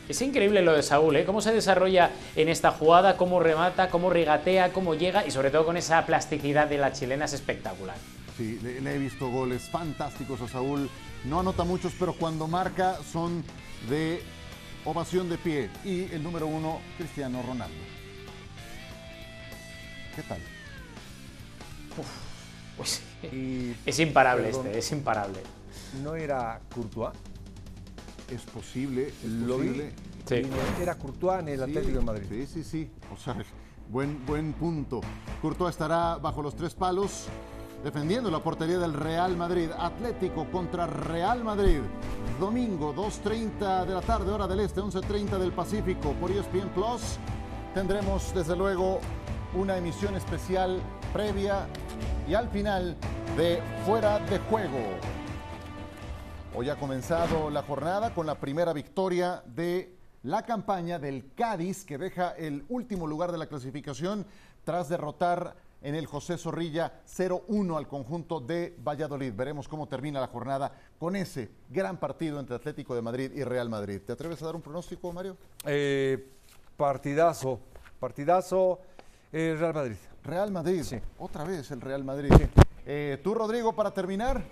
Es 0.10 0.22
increíble 0.22 0.62
lo 0.62 0.74
de 0.74 0.84
Saúl, 0.84 1.15
¿eh? 1.15 1.24
Cómo 1.24 1.39
se 1.39 1.54
desarrolla 1.54 2.12
en 2.36 2.50
esta 2.50 2.72
jugada, 2.72 3.15
cómo 3.15 3.39
remata, 3.39 3.89
cómo 3.89 4.10
regatea, 4.10 4.74
cómo 4.74 4.95
llega 4.95 5.26
y 5.26 5.32
sobre 5.32 5.52
todo 5.52 5.65
con 5.65 5.78
esa 5.78 6.06
plasticidad 6.06 6.67
de 6.67 6.78
la 6.78 6.91
chilena 6.91 7.24
es 7.24 7.32
espectacular. 7.32 7.95
Sí, 8.36 8.60
le, 8.62 8.95
he 8.95 8.98
visto 8.98 9.30
goles 9.30 9.69
fantásticos 9.69 10.41
a 10.41 10.50
Saúl. 10.50 10.89
No 11.24 11.39
anota 11.39 11.63
muchos, 11.63 11.93
pero 11.98 12.12
cuando 12.12 12.48
marca 12.48 12.98
son 13.13 13.45
de 13.89 14.22
ovación 14.89 15.30
de 15.30 15.38
pie. 15.38 15.69
Y 15.84 16.12
el 16.13 16.23
número 16.23 16.47
uno, 16.47 16.80
Cristiano 16.97 17.41
Ronaldo. 17.41 17.78
¿Qué 20.15 20.23
tal? 20.23 20.39
pues 22.78 23.02
es 23.86 23.99
imparable 23.99 24.49
este, 24.49 24.78
es 24.78 24.91
imparable. 24.91 25.39
¿No 26.02 26.15
era 26.15 26.62
Courtois? 26.73 27.13
Es 28.30 28.41
posible, 28.43 29.12
Lo 29.25 29.58
Vi. 29.58 29.91
Era 30.80 30.95
Courtois 30.95 31.39
en 31.39 31.49
el 31.49 31.63
Atlético 31.63 31.99
de 31.99 32.06
Madrid. 32.06 32.25
Sí, 32.30 32.45
sí, 32.45 32.63
sí. 32.63 32.91
O 33.13 33.17
sea, 33.17 33.36
buen, 33.89 34.25
buen 34.25 34.54
punto. 34.54 35.02
Courtois 35.41 35.71
estará 35.71 36.17
bajo 36.17 36.41
los 36.41 36.56
tres 36.56 36.73
palos 36.73 37.28
defendiendo 37.84 38.30
la 38.30 38.39
portería 38.39 38.78
del 38.78 38.94
Real 38.94 39.38
Madrid. 39.38 39.70
Atlético 39.78 40.46
contra 40.52 40.88
Real 40.88 41.44
Madrid. 41.44 41.80
Domingo, 42.39 42.94
2.30 42.94 43.86
de 43.86 43.94
la 43.94 44.02
tarde, 44.02 44.32
hora 44.32 44.48
del 44.48 44.62
este, 44.62 44.82
11.30 44.82 45.38
del 45.38 45.52
Pacífico 45.52 46.13
por 46.13 46.32
ESPN 46.32 46.70
Plus. 46.70 47.18
Tendremos 47.74 48.34
desde 48.34 48.56
luego 48.56 49.00
una 49.54 49.78
emisión 49.78 50.15
especial 50.15 50.80
previa 51.13 51.68
y 52.28 52.34
al 52.34 52.50
final 52.50 52.96
de 53.36 53.62
Fuera 53.86 54.20
de 54.20 54.39
Juego. 54.39 54.84
Hoy 56.56 56.70
ha 56.70 56.76
comenzado 56.76 57.50
la 57.50 57.63
jornada 57.63 58.13
con 58.13 58.26
la 58.26 58.36
primera 58.36 58.74
victoria 58.74 59.44
de 59.46 59.96
la 60.24 60.44
campaña 60.44 61.00
del 61.00 61.34
Cádiz 61.34 61.86
que 61.86 61.98
deja 61.98 62.32
el 62.32 62.65
último 62.70 63.08
lugar 63.08 63.32
de 63.32 63.38
la 63.38 63.48
clasificación 63.48 64.26
tras 64.65 64.89
derrotar 64.89 65.56
en 65.82 65.96
el 65.96 66.06
José 66.06 66.38
Zorrilla 66.38 67.02
0-1 67.08 67.78
al 67.78 67.88
conjunto 67.88 68.39
de 68.39 68.76
Valladolid. 68.80 69.34
Veremos 69.34 69.68
cómo 69.68 69.88
termina 69.88 70.20
la 70.20 70.28
jornada 70.28 70.72
con 70.98 71.15
ese 71.15 71.50
gran 71.70 71.98
partido 71.98 72.39
entre 72.39 72.56
Atlético 72.56 72.96
de 72.96 73.02
Madrid 73.02 73.32
y 73.36 73.44
Real 73.44 73.70
Madrid. 73.70 74.02
¿Te 74.06 74.13
atreves 74.13 74.42
a 74.42 74.48
dar 74.48 74.56
un 74.56 74.62
pronóstico, 74.62 75.12
Mario? 75.13 75.38
Eh, 75.65 76.32
partidazo, 76.76 77.60
partidazo 78.00 78.80
eh, 79.32 79.56
Real 79.58 79.74
Madrid. 79.74 79.98
Real 80.24 80.52
Madrid, 80.52 80.84
sí. 80.84 81.00
otra 81.18 81.44
vez 81.44 81.72
el 81.72 81.82
Real 81.82 82.04
Madrid. 82.04 82.32
Eh, 82.86 83.20
¿Tú, 83.24 83.34
Rodrigo, 83.34 83.74
para 83.74 83.94
terminar? 83.94 84.44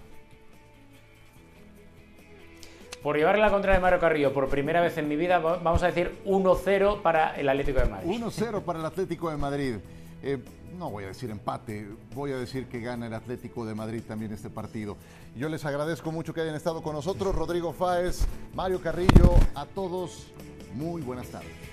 por 3.07 3.15
llevarle 3.15 3.41
la 3.41 3.49
contra 3.49 3.73
de 3.73 3.79
Mario 3.79 3.99
Carrillo 3.99 4.33
por 4.33 4.49
primera 4.49 4.81
vez 4.81 4.97
en 4.97 5.07
mi 5.07 5.15
vida, 5.15 5.39
vamos 5.39 5.81
a 5.81 5.85
decir 5.85 6.19
1-0 6.25 7.01
para 7.01 7.35
el 7.35 7.47
Atlético 7.47 7.79
de 7.79 7.85
Madrid. 7.85 8.09
1-0 8.09 8.63
para 8.63 8.79
el 8.79 8.85
Atlético 8.85 9.29
de 9.29 9.37
Madrid. 9.37 9.75
Eh, 10.23 10.39
no 10.77 10.89
voy 10.89 11.03
a 11.05 11.07
decir 11.07 11.29
empate, 11.29 11.87
voy 12.13 12.31
a 12.31 12.37
decir 12.37 12.67
que 12.67 12.79
gana 12.79 13.07
el 13.07 13.13
Atlético 13.13 13.65
de 13.65 13.75
Madrid 13.75 14.01
también 14.07 14.31
este 14.31 14.49
partido. 14.49 14.97
Yo 15.35 15.49
les 15.49 15.63
agradezco 15.65 16.11
mucho 16.11 16.33
que 16.33 16.41
hayan 16.41 16.55
estado 16.55 16.81
con 16.81 16.93
nosotros, 16.93 17.35
Rodrigo 17.35 17.73
Fáez, 17.73 18.25
Mario 18.53 18.81
Carrillo, 18.81 19.35
a 19.55 19.65
todos, 19.65 20.27
muy 20.75 21.01
buenas 21.01 21.27
tardes. 21.27 21.66